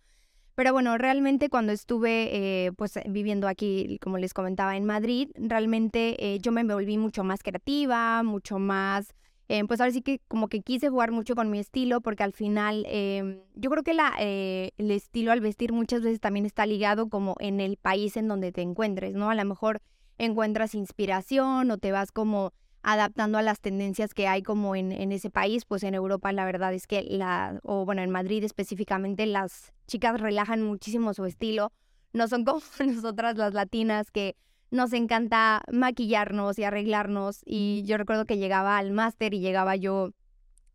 Pero 0.54 0.74
bueno, 0.74 0.98
realmente 0.98 1.50
cuando 1.50 1.72
estuve 1.72 2.66
eh, 2.66 2.72
pues 2.74 3.00
viviendo 3.08 3.48
aquí, 3.48 3.98
como 4.02 4.18
les 4.18 4.34
comentaba, 4.34 4.76
en 4.76 4.84
Madrid, 4.84 5.30
realmente 5.36 6.40
yo 6.42 6.52
me 6.52 6.66
volví 6.66 6.98
mucho 6.98 7.24
más 7.24 7.42
creativa, 7.42 8.22
mucho 8.24 8.60
más 8.60 9.16
eh, 9.52 9.66
pues 9.68 9.82
ahora 9.82 9.92
sí 9.92 10.02
que 10.02 10.22
como 10.30 10.48
que 10.48 10.62
quise 10.62 10.88
jugar 10.88 11.12
mucho 11.12 11.36
con 11.36 11.52
mi 11.52 11.60
estilo 11.60 12.00
porque 12.00 12.24
al 12.24 12.32
final 12.32 12.86
em, 12.88 13.42
yo 13.54 13.70
creo 13.70 13.84
que 13.84 13.94
la, 13.94 14.14
eh, 14.18 14.72
el 14.78 14.92
estilo 14.92 15.34
al 15.34 15.42
vestir 15.42 15.74
muchas 15.74 16.02
veces 16.04 16.22
también 16.22 16.46
está 16.46 16.66
ligado 16.66 17.10
como 17.10 17.36
en 17.40 17.60
el 17.60 17.76
país 17.76 18.16
en 18.16 18.30
donde 18.30 18.54
te 18.54 18.62
encuentres, 18.62 19.14
¿no? 19.14 19.30
A 19.30 19.36
lo 19.36 19.44
mejor 19.44 19.82
encuentras 20.18 20.74
inspiración 20.74 21.70
o 21.70 21.78
te 21.78 21.92
vas 21.92 22.14
como 22.14 22.54
adaptando 22.82 23.38
a 23.38 23.42
las 23.42 23.60
tendencias 23.60 24.14
que 24.14 24.26
hay 24.26 24.42
como 24.42 24.74
en, 24.74 24.94
en 24.94 25.12
ese 25.12 25.30
país, 25.30 25.66
pues 25.66 25.84
en 25.84 25.96
Europa 25.96 26.32
la 26.32 26.46
verdad 26.46 26.74
es 26.74 26.88
que 26.88 27.02
la, 27.02 27.60
o 27.64 27.84
bueno, 27.84 28.04
en 28.04 28.10
Madrid 28.10 28.46
específicamente 28.46 29.26
las 29.26 29.74
chicas 29.86 30.22
relajan 30.22 30.62
muchísimo 30.62 31.14
su 31.14 31.26
estilo, 31.26 31.74
no 32.14 32.30
son 32.30 32.46
como 32.46 32.62
nosotras 32.86 33.36
las 33.36 33.54
latinas 33.54 34.12
que 34.12 34.38
nos 34.72 34.94
encanta 34.94 35.62
maquillarnos 35.72 36.58
y 36.58 36.64
arreglarnos. 36.64 37.42
Y 37.46 37.84
yo 37.86 37.98
recuerdo 37.98 38.26
que 38.26 38.38
llegaba 38.38 38.78
al 38.78 38.92
máster 38.92 39.34
y 39.34 39.40
llegaba 39.40 39.76
yo 39.76 40.12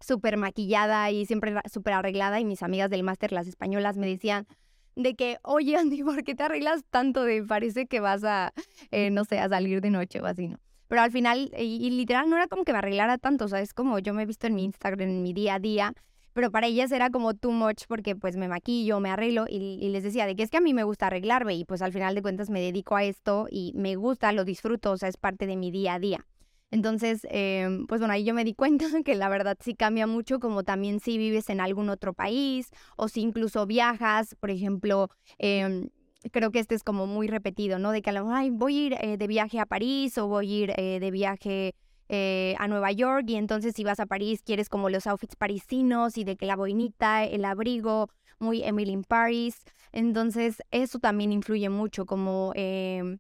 súper 0.01 0.37
maquillada 0.37 1.11
y 1.11 1.27
siempre 1.27 1.55
súper 1.73 1.95
arreglada 1.95 2.39
y 2.39 2.45
mis 2.45 2.63
amigas 2.63 2.91
del 2.91 3.03
máster, 3.03 3.33
las 3.33 3.47
españolas, 3.47 3.97
me 3.97 4.07
decían 4.07 4.47
de 4.95 5.15
que, 5.15 5.39
oye 5.43 5.77
Andy, 5.77 6.03
¿por 6.03 6.23
qué 6.23 6.35
te 6.35 6.43
arreglas 6.43 6.85
tanto? 6.91 7.25
De 7.25 7.43
parece 7.43 7.87
que 7.87 8.01
vas 8.01 8.25
a, 8.25 8.53
eh, 8.91 9.11
no 9.11 9.25
sé, 9.25 9.39
a 9.39 9.49
salir 9.49 9.81
de 9.81 9.91
noche 9.91 10.21
o 10.21 10.27
así, 10.27 10.49
¿no? 10.49 10.59
Pero 10.89 11.03
al 11.03 11.11
final, 11.11 11.51
y, 11.59 11.91
literal, 11.91 12.31
no 12.31 12.37
era 12.37 12.47
como 12.47 12.65
que 12.65 12.73
me 12.73 12.79
arreglara 12.79 13.19
tanto, 13.19 13.47
o 13.47 13.49
sea, 13.49 13.61
es 13.61 13.75
como 13.75 13.99
yo 13.99 14.15
me 14.15 14.23
he 14.23 14.27
visto 14.27 14.47
en 14.47 14.55
mi 14.55 14.65
Instagram, 14.65 15.09
en 15.09 15.23
mi 15.23 15.33
día 15.33 15.55
a 15.55 15.59
día, 15.59 15.95
pero 16.37 16.51
para 16.51 16.67
ellas 16.67 16.93
era 16.93 17.09
como 17.09 17.33
too 17.33 17.51
much 17.51 17.85
porque 17.89 18.15
pues 18.15 18.37
me 18.37 18.47
maquillo, 18.47 19.01
me 19.01 19.09
arreglo 19.09 19.47
y, 19.49 19.89
les 19.89 20.03
decía 20.03 20.27
de 20.27 20.37
que 20.37 20.43
es 20.43 20.51
que 20.51 20.59
a 20.59 20.61
mí 20.61 20.75
me 20.75 20.85
gusta 20.85 21.07
arreglarme 21.07 21.55
y 21.55 21.65
pues 21.65 21.81
al 21.81 21.95
final 21.95 22.15
de 22.15 22.21
cuentas 22.21 22.51
me 22.51 22.61
dedico 22.61 22.95
a 22.95 23.05
esto 23.05 23.47
y 23.51 23.73
me 23.75 23.97
gusta, 23.97 24.31
lo 24.33 24.45
disfruto, 24.45 24.93
o 24.93 24.97
sea, 24.99 25.09
es 25.09 25.17
parte 25.17 25.47
de 25.47 25.57
mi 25.57 25.71
día 25.71 25.95
a 25.95 25.99
día. 25.99 26.27
Entonces, 26.71 27.27
em, 27.31 27.87
pues 27.87 28.03
bueno, 28.03 28.13
ahí 28.13 28.23
yo 28.23 28.35
me 28.35 28.45
di 28.45 28.53
cuenta 28.53 28.85
que 29.05 29.15
la 29.15 29.31
verdad 29.31 29.57
sí 29.61 29.75
cambia 29.75 30.07
mucho, 30.07 30.39
como 30.39 30.63
también 30.63 31.01
si 31.01 31.17
vives 31.17 31.49
en 31.49 31.59
algún 31.59 31.89
otro 31.89 32.13
país 32.13 32.69
o 32.99 33.09
si 33.09 33.23
incluso 33.23 33.65
viajas, 33.65 34.35
por 34.39 34.51
ejemplo, 34.51 35.09
eh, 35.39 35.89
creo 36.33 36.51
que 36.51 36.59
este 36.59 36.75
es 36.75 36.83
como 36.83 37.07
muy 37.07 37.29
repetido, 37.29 37.79
¿no? 37.79 37.93
De 37.93 38.03
que 38.03 38.11
a 38.11 38.13
lo 38.13 38.27
mejor 38.27 38.51
voy 38.53 38.77
a 38.77 38.87
ir 38.87 38.97
eh, 39.01 39.17
de 39.17 39.27
viaje 39.27 39.59
a 39.59 39.65
París 39.65 40.19
o 40.19 40.29
voy 40.29 40.53
a 40.53 40.57
ir 40.59 40.73
eh, 40.77 41.01
de 41.01 41.11
viaje 41.11 41.75
eh, 42.09 42.55
a 42.59 42.69
Nueva 42.69 42.93
York 42.93 43.25
y 43.29 43.37
entonces 43.37 43.75
si 43.75 43.85
vas 43.85 44.01
a 44.01 44.07
París 44.07 44.43
quieres 44.45 44.69
como 44.69 44.91
los 44.91 45.07
outfits 45.07 45.37
parisinos 45.37 46.19
y 46.19 46.25
de 46.25 46.37
que 46.37 46.47
la 46.47 46.57
boinita, 46.57 47.25
el 47.25 47.45
abrigo, 47.45 48.09
muy 48.39 48.63
Emily 48.63 48.93
in 48.93 49.05
Paris. 49.05 49.63
Entonces 49.93 50.63
eso 50.71 50.99
también 50.99 51.33
influye 51.33 51.69
mucho 51.69 52.07
como... 52.07 52.53
Em, 52.55 53.19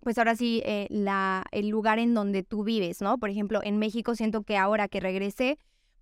pues 0.00 0.16
ahora 0.16 0.36
sí, 0.36 0.62
la, 0.90 1.44
el 1.50 1.68
lugar 1.68 1.98
en 1.98 2.14
donde 2.14 2.44
tú 2.44 2.62
vives, 2.62 3.02
¿no? 3.02 3.18
Por 3.18 3.30
ejemplo, 3.30 3.60
en 3.64 3.78
México 3.78 4.14
siento 4.14 4.44
que 4.44 4.56
ahora 4.56 4.86
que 4.86 5.00
regresé, 5.00 5.58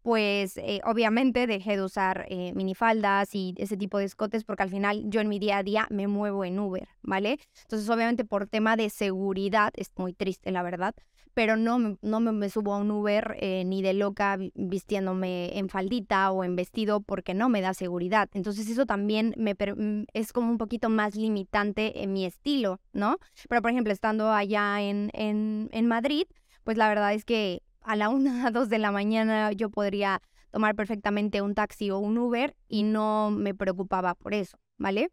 pues 0.07 0.57
eh, 0.59 0.81
obviamente 0.85 1.49
dejé 1.49 1.77
de 1.77 1.83
usar 1.83 2.27
eh, 2.29 2.53
minifaldas 2.55 3.35
y 3.35 3.57
ese 3.57 3.77
tipo 3.77 3.99
de 3.99 4.05
escotes 4.05 4.45
porque 4.45 4.63
al 4.63 4.71
final 4.71 5.03
yo 5.07 5.21
en 5.21 5.29
mi 5.29 5.41
día 5.41 5.59
a 5.59 5.65
día 5.65 5.89
me 5.91 6.07
muevo 6.07 6.45
en 6.45 6.61
Uber, 6.61 6.87
¿vale? 7.03 7.41
Entonces 7.63 7.91
obviamente 7.91 8.25
por 8.25 8.47
tema 8.47 8.77
de 8.77 8.89
seguridad, 8.89 9.73
es 9.75 9.91
muy 9.97 10.13
triste 10.13 10.53
la 10.53 10.63
verdad, 10.63 10.95
pero 11.37 11.59
no, 11.59 11.99
no 12.01 12.21
me, 12.21 12.49
subo 12.49 12.73
a 12.73 12.79
un 12.79 12.91
Uber 12.91 13.37
eh, 13.39 13.63
ni 13.67 13.83
de 13.83 13.93
loca 13.93 14.39
vistiéndome 14.55 15.59
en 15.59 15.69
faldita 15.69 16.31
o 16.31 16.45
en 16.45 16.57
vestido 16.57 17.03
porque 17.03 17.35
no 17.35 17.51
me 17.51 17.61
da 17.61 17.75
seguridad. 17.75 18.31
Entonces 18.33 18.71
eso 18.71 18.87
también 18.87 19.35
me 19.37 19.53
mm, 19.53 20.07
es 20.15 20.33
como 20.33 20.51
un 20.51 20.57
poquito 20.57 20.89
más 20.89 21.15
limitante 21.15 22.03
en 22.03 22.15
mi 22.15 22.25
estilo, 22.25 22.81
¿no? 22.95 23.19
Pero 23.51 23.61
por 23.61 23.71
ejemplo, 23.71 23.93
estando 23.93 24.33
allá 24.33 24.81
en, 24.81 25.11
en, 25.13 25.87
Madrid, 25.87 26.25
pues 26.65 26.79
la 26.79 26.89
verdad 26.89 27.13
es 27.13 27.27
que 27.27 27.63
a 27.83 27.97
la 27.97 28.09
una, 28.09 28.47
a 28.47 28.51
dos 28.51 28.71
de 28.71 28.79
la 28.79 28.91
mañana 28.91 29.53
yo 29.53 29.69
podría 29.69 30.23
tomar 30.53 30.75
perfectamente 30.75 31.43
un 31.43 31.55
taxi 31.55 31.91
o 31.91 31.99
un 31.99 32.17
Uber 32.17 32.57
y 32.67 32.83
no 32.83 33.31
me 33.31 33.53
preocupaba 33.53 34.15
por 34.15 34.33
eso, 34.33 34.57
¿vale? 34.79 35.11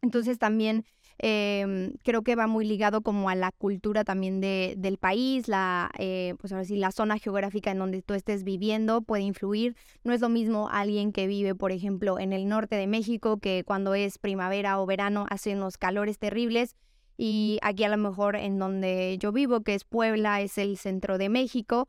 Entonces 0.00 0.38
también 0.38 0.84
em, 1.18 1.92
creo 2.02 2.22
que 2.22 2.36
va 2.36 2.46
muy 2.46 2.66
ligado 2.66 3.00
como 3.02 3.28
a 3.28 3.34
la 3.34 3.52
cultura 3.52 4.04
también 4.04 4.40
de, 4.40 4.74
del 4.76 4.98
país, 4.98 5.48
la, 5.48 5.90
eh, 5.98 6.34
pues 6.40 6.52
ahora 6.52 6.64
sí, 6.64 6.76
la 6.76 6.92
zona 6.92 7.18
geográfica 7.18 7.70
en 7.70 7.78
donde 7.78 8.02
tú 8.02 8.14
estés 8.14 8.44
viviendo 8.44 9.02
puede 9.02 9.22
influir. 9.22 9.76
No 10.04 10.12
es 10.12 10.20
lo 10.20 10.28
mismo 10.28 10.68
alguien 10.70 11.12
que 11.12 11.26
vive, 11.26 11.54
por 11.54 11.72
ejemplo, 11.72 12.18
en 12.18 12.32
el 12.32 12.48
norte 12.48 12.76
de 12.76 12.86
México, 12.86 13.38
que 13.38 13.64
cuando 13.64 13.94
es 13.94 14.18
primavera 14.18 14.80
o 14.80 14.86
verano 14.86 15.26
hace 15.30 15.54
unos 15.54 15.78
calores 15.78 16.18
terribles. 16.18 16.76
Y 17.18 17.58
aquí 17.62 17.84
a 17.84 17.88
lo 17.88 17.96
mejor 17.96 18.36
en 18.36 18.58
donde 18.58 19.16
yo 19.18 19.32
vivo, 19.32 19.62
que 19.62 19.74
es 19.74 19.84
Puebla, 19.84 20.42
es 20.42 20.58
el 20.58 20.76
centro 20.76 21.16
de 21.16 21.30
México, 21.30 21.88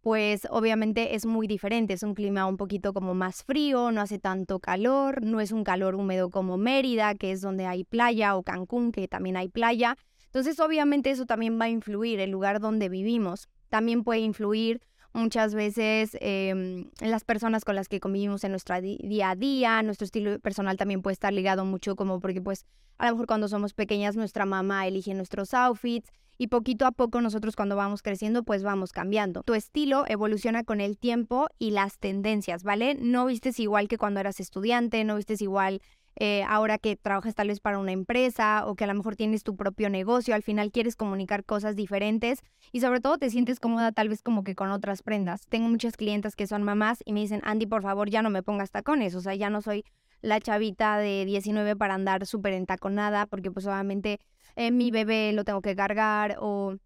pues 0.00 0.46
obviamente 0.50 1.14
es 1.14 1.26
muy 1.26 1.46
diferente, 1.46 1.92
es 1.92 2.02
un 2.02 2.14
clima 2.14 2.46
un 2.46 2.56
poquito 2.56 2.92
como 2.92 3.14
más 3.14 3.44
frío, 3.44 3.90
no 3.90 4.00
hace 4.00 4.18
tanto 4.18 4.58
calor, 4.58 5.22
no 5.22 5.40
es 5.40 5.52
un 5.52 5.64
calor 5.64 5.94
húmedo 5.94 6.30
como 6.30 6.56
Mérida, 6.56 7.14
que 7.14 7.32
es 7.32 7.40
donde 7.40 7.66
hay 7.66 7.84
playa, 7.84 8.36
o 8.36 8.42
Cancún, 8.42 8.92
que 8.92 9.08
también 9.08 9.36
hay 9.36 9.48
playa. 9.48 9.96
Entonces 10.26 10.58
obviamente 10.60 11.10
eso 11.10 11.26
también 11.26 11.60
va 11.60 11.66
a 11.66 11.70
influir 11.70 12.20
el 12.20 12.30
lugar 12.30 12.60
donde 12.60 12.88
vivimos. 12.88 13.48
También 13.68 14.04
puede 14.04 14.20
influir 14.20 14.80
muchas 15.12 15.54
veces 15.54 16.16
en 16.20 16.90
las 17.00 17.24
personas 17.24 17.64
con 17.64 17.74
las 17.74 17.88
que 17.88 18.00
convivimos 18.00 18.44
en 18.44 18.52
nuestro 18.52 18.80
día 18.80 19.30
a 19.30 19.34
día, 19.34 19.82
nuestro 19.82 20.04
estilo 20.04 20.38
personal 20.38 20.76
también 20.76 21.02
puede 21.02 21.14
estar 21.14 21.32
ligado 21.32 21.64
mucho 21.64 21.96
como 21.96 22.20
porque 22.20 22.40
pues 22.40 22.64
a 22.96 23.06
lo 23.06 23.12
mejor 23.12 23.26
cuando 23.26 23.48
somos 23.48 23.74
pequeñas 23.74 24.14
nuestra 24.14 24.46
mamá 24.46 24.86
elige 24.86 25.12
nuestros 25.14 25.52
outfits 25.52 26.10
y 26.40 26.46
poquito 26.46 26.86
a 26.86 26.92
poco 26.92 27.20
nosotros 27.20 27.54
cuando 27.54 27.76
vamos 27.76 28.00
creciendo 28.00 28.44
pues 28.44 28.62
vamos 28.62 28.92
cambiando. 28.92 29.42
Tu 29.42 29.52
estilo 29.52 30.04
evoluciona 30.08 30.64
con 30.64 30.80
el 30.80 30.96
tiempo 30.96 31.48
y 31.58 31.72
las 31.72 31.98
tendencias, 31.98 32.62
¿vale? 32.62 32.94
No 32.94 33.26
vistes 33.26 33.60
igual 33.60 33.88
que 33.88 33.98
cuando 33.98 34.20
eras 34.20 34.40
estudiante, 34.40 35.04
no 35.04 35.16
vistes 35.16 35.42
igual 35.42 35.82
eh, 36.16 36.42
ahora 36.48 36.78
que 36.78 36.96
trabajas 36.96 37.34
tal 37.34 37.48
vez 37.48 37.60
para 37.60 37.78
una 37.78 37.92
empresa 37.92 38.64
o 38.66 38.74
que 38.74 38.84
a 38.84 38.86
lo 38.86 38.94
mejor 38.94 39.16
tienes 39.16 39.42
tu 39.42 39.54
propio 39.54 39.90
negocio, 39.90 40.34
al 40.34 40.42
final 40.42 40.72
quieres 40.72 40.96
comunicar 40.96 41.44
cosas 41.44 41.76
diferentes 41.76 42.40
y 42.72 42.80
sobre 42.80 43.02
todo 43.02 43.18
te 43.18 43.28
sientes 43.28 43.60
cómoda 43.60 43.92
tal 43.92 44.08
vez 44.08 44.22
como 44.22 44.42
que 44.42 44.54
con 44.54 44.70
otras 44.70 45.02
prendas. 45.02 45.46
Tengo 45.46 45.68
muchas 45.68 45.98
clientas 45.98 46.36
que 46.36 46.46
son 46.46 46.62
mamás 46.62 47.02
y 47.04 47.12
me 47.12 47.20
dicen, 47.20 47.42
Andy, 47.44 47.66
por 47.66 47.82
favor, 47.82 48.08
ya 48.08 48.22
no 48.22 48.30
me 48.30 48.42
pongas 48.42 48.70
tacones, 48.70 49.14
o 49.14 49.20
sea, 49.20 49.34
ya 49.34 49.50
no 49.50 49.60
soy 49.60 49.84
la 50.22 50.40
chavita 50.40 50.98
de 50.98 51.24
19 51.24 51.76
para 51.76 51.94
andar 51.94 52.26
súper 52.26 52.52
entaconada 52.52 53.26
porque 53.26 53.50
pues 53.50 53.66
obviamente 53.66 54.20
eh, 54.56 54.70
mi 54.70 54.90
bebé 54.90 55.32
lo 55.32 55.44
tengo 55.44 55.62
que 55.62 55.76
cargar 55.76 56.36
o 56.40 56.76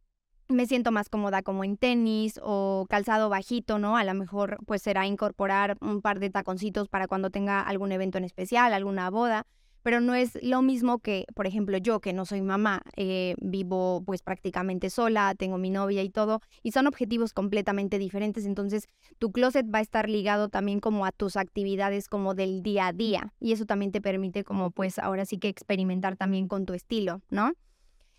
me 0.49 0.66
siento 0.66 0.92
más 0.92 1.09
cómoda 1.09 1.42
como 1.42 1.64
en 1.64 1.77
tenis 1.77 2.38
o 2.42 2.87
calzado 2.88 3.29
bajito, 3.29 3.79
¿no? 3.79 3.97
A 3.97 4.05
lo 4.05 4.14
mejor 4.14 4.59
pues 4.66 4.83
será 4.83 5.07
incorporar 5.07 5.77
un 5.81 6.03
par 6.03 6.20
de 6.20 6.31
taconcitos 6.31 6.88
para 6.88 7.09
cuando 7.09 7.31
tenga 7.31 7.61
algún 7.61 7.92
evento 7.92 8.18
en 8.18 8.25
especial, 8.25 8.75
alguna 8.75 9.11
boda, 9.11 9.47
pero 9.85 10.01
no 10.01 10.14
es 10.14 10.38
lo 10.42 10.62
mismo 10.62 10.99
que, 10.99 11.27
por 11.35 11.47
ejemplo, 11.47 11.77
yo 11.77 12.01
que 12.01 12.14
no 12.14 12.25
soy 12.25 12.40
mamá, 12.40 12.83
eh, 12.97 13.35
vivo 13.38 14.03
pues 14.07 14.23
prácticamente 14.23 14.88
sola, 14.88 15.35
tengo 15.37 15.59
mi 15.59 15.68
novia 15.68 16.03
y 16.03 16.09
todo, 16.09 16.40
y 16.62 16.73
son 16.73 16.87
objetivos 16.87 17.35
completamente 17.35 17.99
diferentes, 17.99 18.47
entonces 18.47 18.87
tu 19.18 19.31
closet 19.31 19.66
va 19.73 19.81
a 19.81 19.83
estar 19.83 20.09
ligado 20.09 20.49
también 20.49 20.81
como 20.81 21.05
a 21.05 21.12
tus 21.12 21.37
actividades 21.37 22.09
como 22.09 22.35
del 22.35 22.62
día 22.62 22.88
a 22.88 22.92
día, 22.94 23.35
y 23.40 23.53
eso 23.53 23.66
también 23.66 23.92
te 23.92 24.01
permite 24.01 24.42
como 24.42 24.70
pues 24.70 24.99
ahora 24.99 25.27
sí 25.27 25.37
que 25.37 25.49
experimentar 25.49 26.16
también 26.16 26.49
con 26.49 26.64
tu 26.64 26.73
estilo, 26.73 27.20
¿no? 27.29 27.53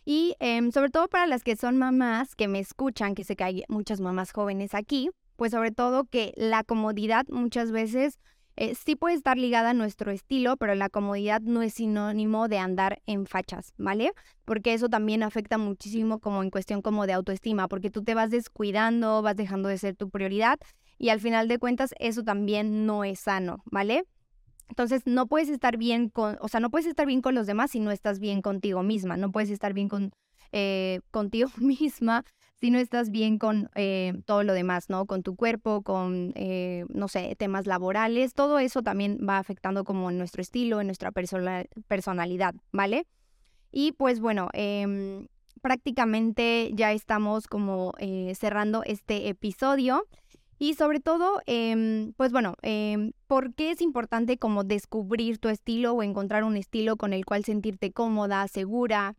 Y 0.05 0.35
em, 0.39 0.71
sobre 0.71 0.91
todo 0.91 1.07
para 1.07 1.25
las 1.25 1.43
que 1.43 1.55
son 1.55 1.77
mamás 1.77 2.35
que 2.35 2.47
me 2.47 2.59
escuchan, 2.59 3.15
que 3.15 3.23
sé 3.23 3.35
que 3.35 3.43
hay 3.43 3.63
muchas 3.69 4.01
mamás 4.01 4.33
jóvenes 4.33 4.75
aquí, 4.75 5.09
pues 5.35 5.51
sobre 5.51 5.71
todo 5.71 6.05
que 6.05 6.31
la 6.37 6.63
comodidad 6.63 7.25
muchas 7.27 7.71
veces 7.71 8.19
eh, 8.57 8.73
sí 8.75 8.95
puede 8.95 9.15
estar 9.15 9.37
ligada 9.37 9.71
a 9.71 9.73
nuestro 9.73 10.11
estilo, 10.11 10.55
pero 10.57 10.75
la 10.75 10.89
comodidad 10.89 11.41
no 11.41 11.61
es 11.61 11.73
sinónimo 11.73 12.47
de 12.47 12.57
andar 12.57 13.01
en 13.05 13.25
fachas, 13.25 13.73
¿vale? 13.77 14.13
Porque 14.45 14.73
eso 14.73 14.87
también 14.87 15.23
afecta 15.23 15.57
muchísimo 15.57 16.19
como 16.19 16.41
en 16.41 16.49
cuestión 16.49 16.81
como 16.81 17.05
de 17.05 17.13
autoestima, 17.13 17.67
porque 17.67 17.91
tú 17.91 18.03
te 18.03 18.13
vas 18.13 18.29
descuidando, 18.31 19.21
vas 19.21 19.35
dejando 19.35 19.67
de 19.67 19.77
ser 19.77 19.95
tu 19.95 20.09
prioridad 20.09 20.57
y 20.97 21.09
al 21.09 21.19
final 21.19 21.47
de 21.47 21.59
cuentas 21.59 21.93
eso 21.99 22.23
también 22.23 22.85
no 22.85 23.03
es 23.03 23.19
sano, 23.19 23.61
¿vale? 23.65 24.05
Entonces, 24.69 25.03
no 25.05 25.27
puedes 25.27 25.49
estar 25.49 25.77
bien 25.77 26.09
con, 26.09 26.37
o 26.41 26.47
sea, 26.47 26.59
no 26.59 26.69
puedes 26.69 26.87
estar 26.87 27.05
bien 27.05 27.21
con 27.21 27.35
los 27.35 27.47
demás 27.47 27.71
si 27.71 27.79
no 27.79 27.91
estás 27.91 28.19
bien 28.19 28.41
contigo 28.41 28.83
misma, 28.83 29.17
no 29.17 29.31
puedes 29.31 29.49
estar 29.49 29.73
bien 29.73 29.89
con, 29.89 30.11
eh, 30.51 31.01
contigo 31.11 31.49
misma 31.57 32.23
si 32.59 32.71
no 32.71 32.79
estás 32.79 33.09
bien 33.11 33.37
con 33.37 33.69
eh, 33.75 34.13
todo 34.25 34.43
lo 34.43 34.53
demás, 34.53 34.89
¿no? 34.89 35.05
Con 35.05 35.23
tu 35.23 35.35
cuerpo, 35.35 35.81
con, 35.81 36.31
eh, 36.35 36.85
no 36.89 37.07
sé, 37.07 37.35
temas 37.37 37.67
laborales, 37.67 38.33
todo 38.33 38.59
eso 38.59 38.81
también 38.81 39.19
va 39.27 39.37
afectando 39.37 39.83
como 39.83 40.09
en 40.09 40.17
nuestro 40.17 40.41
estilo, 40.41 40.81
en 40.81 40.87
nuestra 40.87 41.11
personalidad, 41.11 42.55
¿vale? 42.71 43.05
Y 43.71 43.91
pues 43.91 44.19
bueno, 44.19 44.49
em, 44.53 45.27
prácticamente 45.61 46.71
ya 46.73 46.93
estamos 46.93 47.47
como 47.47 47.93
cerrando 48.35 48.83
este 48.83 49.27
episodio. 49.29 50.05
Y 50.57 50.75
sobre 50.75 50.99
todo, 51.01 51.41
em, 51.47 52.13
pues 52.13 52.31
bueno, 52.31 52.55
eh, 52.61 53.11
¿por 53.27 53.53
qué 53.53 53.71
es 53.71 53.81
importante 53.81 54.37
como 54.37 54.63
descubrir 54.63 55.37
tu 55.37 55.49
estilo 55.49 55.93
o 55.93 56.03
encontrar 56.03 56.43
un 56.45 56.55
estilo 56.55 56.95
con 56.95 57.11
el 57.11 57.25
cual 57.25 57.43
sentirte 57.43 57.91
cómoda, 57.91 58.47
segura? 58.47 59.15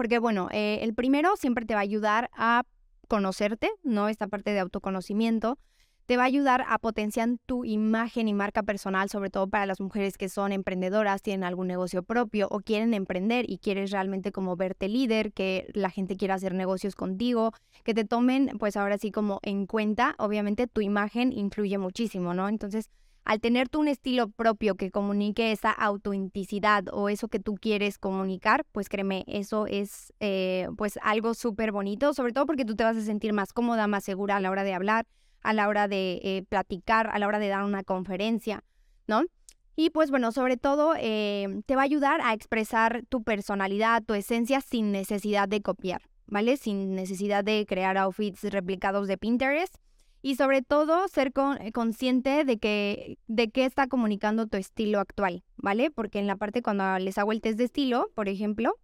Porque 0.00 0.18
bueno, 0.18 0.48
eh, 0.50 0.78
el 0.80 0.94
primero 0.94 1.36
siempre 1.36 1.66
te 1.66 1.74
va 1.74 1.80
a 1.80 1.82
ayudar 1.82 2.30
a 2.32 2.62
conocerte, 3.06 3.68
¿no? 3.82 4.08
Esta 4.08 4.28
parte 4.28 4.50
de 4.50 4.58
autoconocimiento 4.58 5.58
te 6.06 6.16
va 6.16 6.22
a 6.22 6.26
ayudar 6.26 6.64
a 6.66 6.78
potenciar 6.78 7.28
tu 7.44 7.66
imagen 7.66 8.26
y 8.26 8.32
marca 8.32 8.62
personal, 8.62 9.10
sobre 9.10 9.28
todo 9.28 9.46
para 9.46 9.66
las 9.66 9.78
mujeres 9.78 10.16
que 10.16 10.30
son 10.30 10.52
emprendedoras, 10.52 11.20
tienen 11.20 11.44
algún 11.44 11.66
negocio 11.66 12.02
propio 12.02 12.48
o 12.50 12.60
quieren 12.60 12.94
emprender 12.94 13.44
y 13.46 13.58
quieres 13.58 13.90
realmente 13.90 14.32
como 14.32 14.56
verte 14.56 14.88
líder, 14.88 15.34
que 15.34 15.70
la 15.74 15.90
gente 15.90 16.16
quiera 16.16 16.36
hacer 16.36 16.54
negocios 16.54 16.94
contigo, 16.94 17.52
que 17.84 17.92
te 17.92 18.06
tomen 18.06 18.56
pues 18.58 18.78
ahora 18.78 18.96
sí 18.96 19.10
como 19.10 19.38
en 19.42 19.66
cuenta, 19.66 20.14
obviamente 20.18 20.66
tu 20.66 20.80
imagen 20.80 21.30
influye 21.30 21.76
muchísimo, 21.76 22.32
¿no? 22.32 22.48
Entonces, 22.48 22.88
al 23.24 23.40
tener 23.40 23.68
tú 23.68 23.80
un 23.80 23.88
estilo 23.88 24.28
propio 24.28 24.74
que 24.74 24.90
comunique 24.90 25.52
esa 25.52 25.70
autenticidad 25.70 26.84
o 26.92 27.08
eso 27.08 27.28
que 27.28 27.38
tú 27.38 27.54
quieres 27.54 27.98
comunicar, 27.98 28.64
pues 28.72 28.88
créeme, 28.88 29.24
eso 29.26 29.66
es 29.66 30.12
eh, 30.20 30.68
pues 30.76 30.98
algo 31.02 31.34
súper 31.34 31.72
bonito, 31.72 32.14
sobre 32.14 32.32
todo 32.32 32.46
porque 32.46 32.64
tú 32.64 32.76
te 32.76 32.84
vas 32.84 32.96
a 32.96 33.02
sentir 33.02 33.32
más 33.32 33.52
cómoda, 33.52 33.86
más 33.86 34.04
segura 34.04 34.36
a 34.36 34.40
la 34.40 34.50
hora 34.50 34.64
de 34.64 34.74
hablar, 34.74 35.06
a 35.42 35.52
la 35.52 35.68
hora 35.68 35.88
de 35.88 36.20
eh, 36.22 36.44
platicar, 36.48 37.08
a 37.12 37.18
la 37.18 37.26
hora 37.26 37.38
de 37.38 37.48
dar 37.48 37.64
una 37.64 37.82
conferencia, 37.82 38.64
¿no? 39.06 39.24
Y 39.76 39.90
pues 39.90 40.10
bueno, 40.10 40.32
sobre 40.32 40.56
todo 40.56 40.94
eh, 40.98 41.62
te 41.66 41.74
va 41.74 41.82
a 41.82 41.84
ayudar 41.84 42.20
a 42.22 42.34
expresar 42.34 43.02
tu 43.08 43.22
personalidad, 43.22 44.02
tu 44.02 44.14
esencia 44.14 44.60
sin 44.60 44.92
necesidad 44.92 45.48
de 45.48 45.62
copiar, 45.62 46.02
¿vale? 46.26 46.56
Sin 46.56 46.94
necesidad 46.94 47.44
de 47.44 47.64
crear 47.66 47.96
outfits 47.96 48.42
replicados 48.42 49.08
de 49.08 49.16
Pinterest. 49.16 49.74
Y 50.22 50.36
sobre 50.36 50.62
todo 50.62 51.08
ser 51.08 51.32
eh, 51.60 51.72
consciente 51.72 52.44
de 52.44 52.58
que 52.58 53.18
de 53.26 53.50
qué 53.50 53.64
está 53.64 53.86
comunicando 53.86 54.46
tu 54.46 54.56
estilo 54.56 55.00
actual, 55.00 55.44
¿vale? 55.56 55.90
Porque 55.90 56.18
en 56.18 56.26
la 56.26 56.36
parte 56.36 56.62
cuando 56.62 56.98
les 56.98 57.16
hago 57.18 57.32
el 57.32 57.40
test 57.40 57.58
de 57.58 57.64
estilo, 57.64 58.10
por 58.14 58.28
ejemplo, 58.28 58.74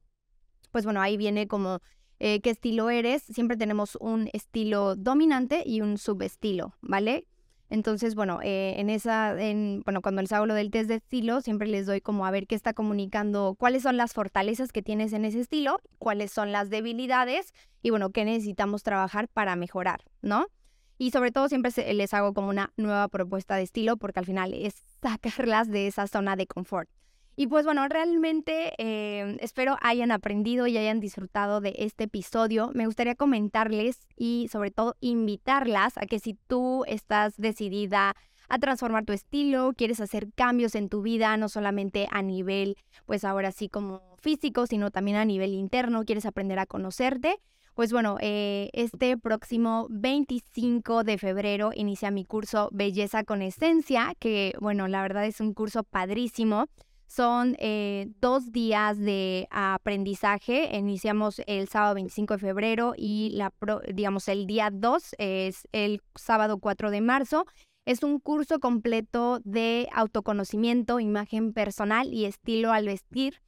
pues 0.73 0.85
bueno, 0.85 1.01
ahí 1.01 1.17
viene 1.17 1.47
como 1.47 1.81
eh, 2.19 2.41
qué 2.41 2.51
estilo 2.51 2.91
eres. 2.91 3.23
Siempre 3.23 3.57
tenemos 3.57 3.97
un 4.01 4.29
estilo 4.33 4.97
dominante 4.97 5.63
y 5.67 5.83
un 5.83 5.99
subestilo, 5.99 6.75
¿vale? 6.81 7.27
Entonces, 7.69 8.15
bueno, 8.15 8.39
eh, 8.43 8.75
en 8.79 8.91
esa, 8.91 9.41
en, 9.43 9.83
bueno, 9.85 10.01
cuando 10.01 10.23
les 10.23 10.33
hago 10.33 10.47
lo 10.47 10.55
del 10.55 10.71
test 10.71 10.89
de 10.89 10.97
estilo, 10.97 11.41
siempre 11.41 11.67
les 11.67 11.87
doy 11.87 12.01
como 12.01 12.25
a 12.25 12.31
ver 12.31 12.47
qué 12.47 12.55
está 12.55 12.75
comunicando, 12.75 13.57
cuáles 13.59 13.83
son 13.83 13.97
las 13.97 14.13
fortalezas 14.13 14.71
que 14.71 14.83
tienes 14.83 15.13
en 15.13 15.25
ese 15.25 15.41
estilo, 15.41 15.81
cuáles 15.99 16.31
son 16.31 16.53
las 16.53 16.71
debilidades 16.71 17.53
y, 17.83 17.91
bueno, 17.91 18.11
qué 18.11 18.25
necesitamos 18.25 18.85
trabajar 18.85 19.29
para 19.29 19.57
mejorar, 19.57 20.05
¿no? 20.23 20.47
Y 20.99 21.11
sobre 21.11 21.31
todo 21.31 21.49
siempre 21.49 21.71
les 21.95 22.15
hago 22.15 22.33
como 22.33 22.49
una 22.49 22.73
nueva 22.77 23.09
propuesta 23.09 23.57
de 23.57 23.63
estilo 23.63 23.97
porque 23.97 24.21
al 24.21 24.27
final 24.27 24.55
es 24.55 24.83
sacarlas 25.03 25.69
de 25.69 25.87
esa 25.87 26.07
zona 26.07 26.37
de 26.37 26.47
confort. 26.47 26.89
Y 27.39 27.49
pues 27.49 27.67
bueno, 27.67 27.87
realmente 27.87 28.73
eh, 28.79 29.37
espero 29.41 29.77
hayan 29.83 30.11
aprendido 30.11 30.67
y 30.67 30.79
hayan 30.79 31.01
disfrutado 31.01 31.61
de 31.61 31.75
este 31.79 32.05
episodio. 32.05 32.71
Me 32.73 32.87
gustaría 32.87 33.15
comentarles 33.15 33.99
y 34.17 34.49
sobre 34.51 34.71
todo 34.71 34.97
invitarlas 35.01 35.99
a 35.99 36.07
que 36.07 36.19
si 36.19 36.39
tú 36.47 36.85
estás 36.87 37.37
decidida 37.37 38.15
a 38.49 38.59
transformar 38.59 39.05
tu 39.05 39.13
estilo, 39.13 39.75
quieres 39.77 40.01
hacer 40.01 40.29
cambios 40.35 40.75
en 40.75 40.89
tu 40.89 41.03
vida, 41.03 41.37
no 41.37 41.51
solamente 41.51 42.09
a 42.11 42.23
nivel, 42.23 42.77
pues 43.05 43.23
ahora 43.23 43.53
sí 43.53 43.69
como 43.69 44.17
físico, 44.23 44.67
sino 44.67 44.91
también 44.91 45.19
a 45.19 45.27
nivel 45.27 45.53
interno, 45.53 46.05
quieres 46.05 46.25
aprender 46.25 46.59
a 46.59 46.65
conocerte, 46.65 47.39
pues 47.77 47.93
bueno, 47.93 48.17
eh, 48.23 48.71
este 48.73 49.19
próximo 49.19 49.87
25 49.91 51.05
de 51.05 51.19
febrero 51.19 51.73
inicia 51.75 52.11
mi 52.11 52.25
curso 52.25 52.71
Belleza 52.73 53.23
con 53.23 53.43
Esencia, 53.43 54.15
que 54.19 54.55
bueno, 54.63 54.89
la 54.89 55.03
verdad 55.03 55.27
es 55.27 55.43
un 55.43 55.53
curso 55.53 55.85
padrísimo. 55.85 56.69
Son 57.07 57.55
eh, 57.59 58.09
dos 58.19 58.51
días 58.51 58.99
de 58.99 59.47
aprendizaje. 59.51 60.75
Iniciamos 60.75 61.43
el 61.47 61.69
sábado 61.69 61.97
25 61.97 62.35
de 62.35 62.41
febrero 62.41 62.95
y 62.97 63.33
la 63.35 63.53
digamos 63.93 64.27
el 64.29 64.47
día 64.47 64.71
2 64.73 65.15
es 65.19 65.69
el 65.73 66.01
sábado 66.15 66.59
4 66.59 66.91
de 66.91 67.03
marzo. 67.03 67.45
Es 67.85 68.03
un 68.03 68.21
curso 68.21 68.59
completo 68.59 69.41
de 69.45 69.87
autoconocimiento, 69.93 70.99
imagen 70.99 71.53
personal 71.53 72.15
y 72.15 72.25
estilo 72.25 72.73
al 72.73 72.87
vestir. 72.87 73.43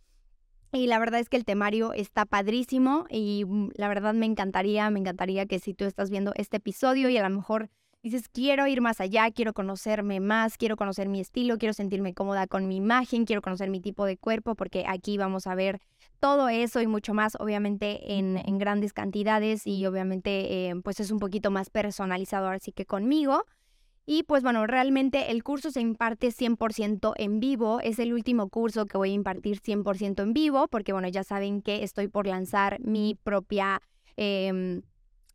Y 0.72 0.86
la 0.86 0.98
verdad 0.98 1.20
es 1.20 1.28
que 1.28 1.36
el 1.36 1.44
temario 1.44 1.92
está 1.92 2.26
padrísimo 2.26 3.06
y 3.10 3.44
mm, 3.46 3.70
la 3.74 3.88
verdad 3.88 4.14
me 4.14 4.26
encantaría, 4.26 4.90
me 4.90 5.00
encantaría 5.00 5.46
que 5.46 5.58
si 5.58 5.74
tú 5.74 5.84
estás 5.84 6.10
viendo 6.10 6.32
este 6.36 6.58
episodio 6.58 7.08
y 7.08 7.16
a 7.16 7.26
lo 7.26 7.34
mejor 7.34 7.70
dices, 8.02 8.28
quiero 8.28 8.66
ir 8.66 8.80
más 8.80 9.00
allá, 9.00 9.30
quiero 9.30 9.52
conocerme 9.52 10.20
más, 10.20 10.56
quiero 10.56 10.76
conocer 10.76 11.08
mi 11.08 11.20
estilo, 11.20 11.58
quiero 11.58 11.72
sentirme 11.72 12.14
cómoda 12.14 12.46
con 12.46 12.68
mi 12.68 12.76
imagen, 12.76 13.24
quiero 13.24 13.42
conocer 13.42 13.70
mi 13.70 13.80
tipo 13.80 14.04
de 14.04 14.16
cuerpo, 14.16 14.54
porque 14.54 14.84
aquí 14.86 15.18
vamos 15.18 15.46
a 15.46 15.54
ver 15.54 15.80
todo 16.20 16.48
eso 16.48 16.80
y 16.80 16.86
mucho 16.86 17.14
más, 17.14 17.36
obviamente 17.40 18.14
en, 18.14 18.36
en 18.36 18.58
grandes 18.58 18.92
cantidades 18.92 19.66
y 19.66 19.84
obviamente 19.86 20.68
eh, 20.68 20.74
pues 20.82 21.00
es 21.00 21.10
un 21.10 21.18
poquito 21.18 21.50
más 21.50 21.70
personalizado 21.70 22.48
así 22.48 22.72
que 22.72 22.86
conmigo. 22.86 23.44
Y 24.10 24.22
pues 24.22 24.42
bueno, 24.42 24.66
realmente 24.66 25.32
el 25.32 25.44
curso 25.44 25.70
se 25.70 25.82
imparte 25.82 26.28
100% 26.28 27.12
en 27.18 27.40
vivo. 27.40 27.78
Es 27.82 27.98
el 27.98 28.14
último 28.14 28.48
curso 28.48 28.86
que 28.86 28.96
voy 28.96 29.10
a 29.10 29.12
impartir 29.12 29.60
100% 29.60 30.22
en 30.22 30.32
vivo, 30.32 30.66
porque 30.68 30.94
bueno, 30.94 31.08
ya 31.08 31.24
saben 31.24 31.60
que 31.60 31.84
estoy 31.84 32.08
por 32.08 32.26
lanzar 32.26 32.80
mi 32.80 33.18
propia... 33.22 33.82
Em, 34.16 34.80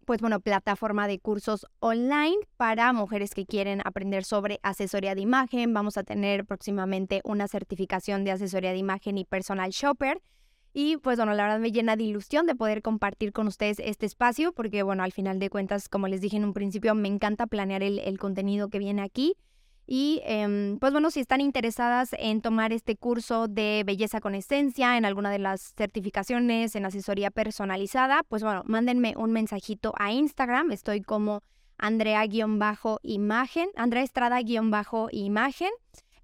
pues 0.05 0.21
bueno, 0.21 0.39
plataforma 0.39 1.07
de 1.07 1.19
cursos 1.19 1.67
online 1.81 2.38
para 2.57 2.91
mujeres 2.93 3.36
que 3.36 3.45
quieren 3.45 3.79
aprender 3.86 4.23
sobre 4.23 4.59
asesoría 4.63 5.13
de 5.13 5.21
imagen. 5.21 5.71
Vamos 5.71 5.95
a 5.97 6.03
tener 6.03 6.43
próximamente 6.43 7.21
una 7.23 7.47
certificación 7.47 8.23
de 8.23 8.31
asesoría 8.31 8.71
de 8.71 8.77
imagen 8.77 9.19
y 9.19 9.23
personal 9.23 9.69
shopper. 9.69 10.19
Y 10.73 10.97
pues 10.97 11.17
bueno, 11.17 11.33
la 11.36 11.43
verdad 11.43 11.59
me 11.59 11.71
llena 11.71 11.95
de 11.95 12.03
ilusión 12.03 12.47
de 12.47 12.55
poder 12.55 12.81
compartir 12.81 13.31
con 13.31 13.47
ustedes 13.47 13.77
este 13.79 14.07
espacio, 14.07 14.53
porque 14.53 14.81
bueno, 14.81 15.03
al 15.03 15.12
final 15.12 15.38
de 15.38 15.51
cuentas, 15.51 15.88
como 15.88 16.07
les 16.07 16.19
dije 16.19 16.38
en 16.38 16.45
un 16.45 16.53
principio, 16.53 16.95
me 16.95 17.07
encanta 17.07 17.45
planear 17.45 17.83
el, 17.83 18.17
contenido 18.17 18.69
que 18.69 18.79
viene 18.79 19.03
aquí. 19.03 19.36
Y 19.86 20.21
em, 20.25 20.79
pues 20.79 20.91
bueno, 20.91 21.12
si 21.12 21.19
están 21.19 21.41
interesadas 21.41 22.15
en 22.17 22.41
tomar 22.41 22.73
este 22.73 22.95
curso 22.95 23.47
de 23.47 23.83
belleza 23.86 24.19
con 24.19 24.33
esencia, 24.33 24.97
en 24.97 25.05
alguna 25.05 25.29
de 25.29 25.39
las 25.39 25.73
certificaciones, 25.75 26.75
en 26.75 26.86
asesoría 26.86 27.29
personalizada, 27.29 28.23
pues 28.27 28.43
bueno, 28.43 28.63
mándenme 28.65 29.13
un 29.15 29.31
mensajito 29.31 29.93
a 29.97 30.12
Instagram. 30.12 30.71
Estoy 30.71 31.01
como 31.01 31.43
Andrea-imagen, 31.77 33.69
Andrea 33.75 34.03
Estrada-imagen. 34.03 35.71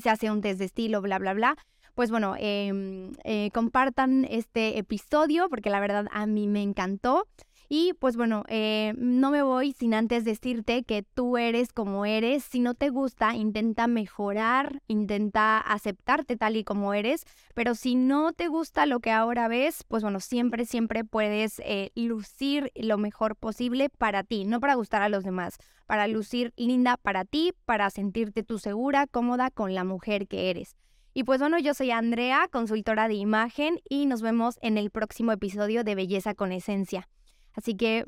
se 0.00 0.10
hace 0.10 0.30
un 0.30 0.40
test 0.40 0.58
de 0.58 0.66
estilo, 0.66 1.00
bla, 1.00 1.18
bla, 1.18 1.34
bla. 1.34 1.56
Pues 1.94 2.10
bueno, 2.10 2.34
em, 2.38 3.12
eh, 3.24 3.50
compartan 3.52 4.26
este 4.28 4.78
episodio 4.78 5.48
porque 5.48 5.70
la 5.70 5.80
verdad 5.80 6.06
a 6.12 6.26
mí 6.26 6.46
me 6.46 6.62
encantó. 6.62 7.26
Y 7.68 7.94
pues 7.94 8.16
bueno, 8.16 8.44
eh, 8.48 8.94
no 8.96 9.30
me 9.30 9.42
voy 9.42 9.72
sin 9.72 9.94
antes 9.94 10.24
decirte 10.24 10.84
que 10.84 11.02
tú 11.02 11.36
eres 11.36 11.72
como 11.72 12.06
eres. 12.06 12.44
Si 12.44 12.60
no 12.60 12.74
te 12.74 12.90
gusta, 12.90 13.34
intenta 13.34 13.86
mejorar, 13.88 14.82
intenta 14.86 15.58
aceptarte 15.58 16.36
tal 16.36 16.56
y 16.56 16.64
como 16.64 16.94
eres. 16.94 17.24
Pero 17.54 17.74
si 17.74 17.96
no 17.96 18.32
te 18.32 18.48
gusta 18.48 18.86
lo 18.86 19.00
que 19.00 19.10
ahora 19.10 19.48
ves, 19.48 19.84
pues 19.88 20.02
bueno, 20.02 20.20
siempre, 20.20 20.64
siempre 20.64 21.04
puedes 21.04 21.60
eh, 21.64 21.90
lucir 21.96 22.70
lo 22.76 22.98
mejor 22.98 23.34
posible 23.36 23.88
para 23.88 24.22
ti, 24.22 24.44
no 24.44 24.60
para 24.60 24.74
gustar 24.74 25.02
a 25.02 25.08
los 25.08 25.24
demás, 25.24 25.56
para 25.86 26.06
lucir 26.06 26.52
linda 26.56 26.96
para 26.96 27.24
ti, 27.24 27.52
para 27.64 27.90
sentirte 27.90 28.42
tú 28.42 28.58
segura, 28.58 29.06
cómoda 29.06 29.50
con 29.50 29.74
la 29.74 29.84
mujer 29.84 30.28
que 30.28 30.50
eres. 30.50 30.76
Y 31.14 31.24
pues 31.24 31.40
bueno, 31.40 31.58
yo 31.58 31.72
soy 31.72 31.92
Andrea, 31.92 32.46
consultora 32.52 33.08
de 33.08 33.14
imagen, 33.14 33.80
y 33.88 34.04
nos 34.04 34.20
vemos 34.20 34.58
en 34.60 34.76
el 34.76 34.90
próximo 34.90 35.32
episodio 35.32 35.82
de 35.82 35.94
Belleza 35.94 36.34
con 36.34 36.52
Esencia. 36.52 37.08
Así 37.56 37.76
que 37.76 38.04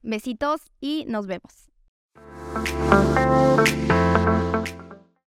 besitos 0.00 0.62
y 0.80 1.04
nos 1.06 1.26
vemos. 1.26 1.68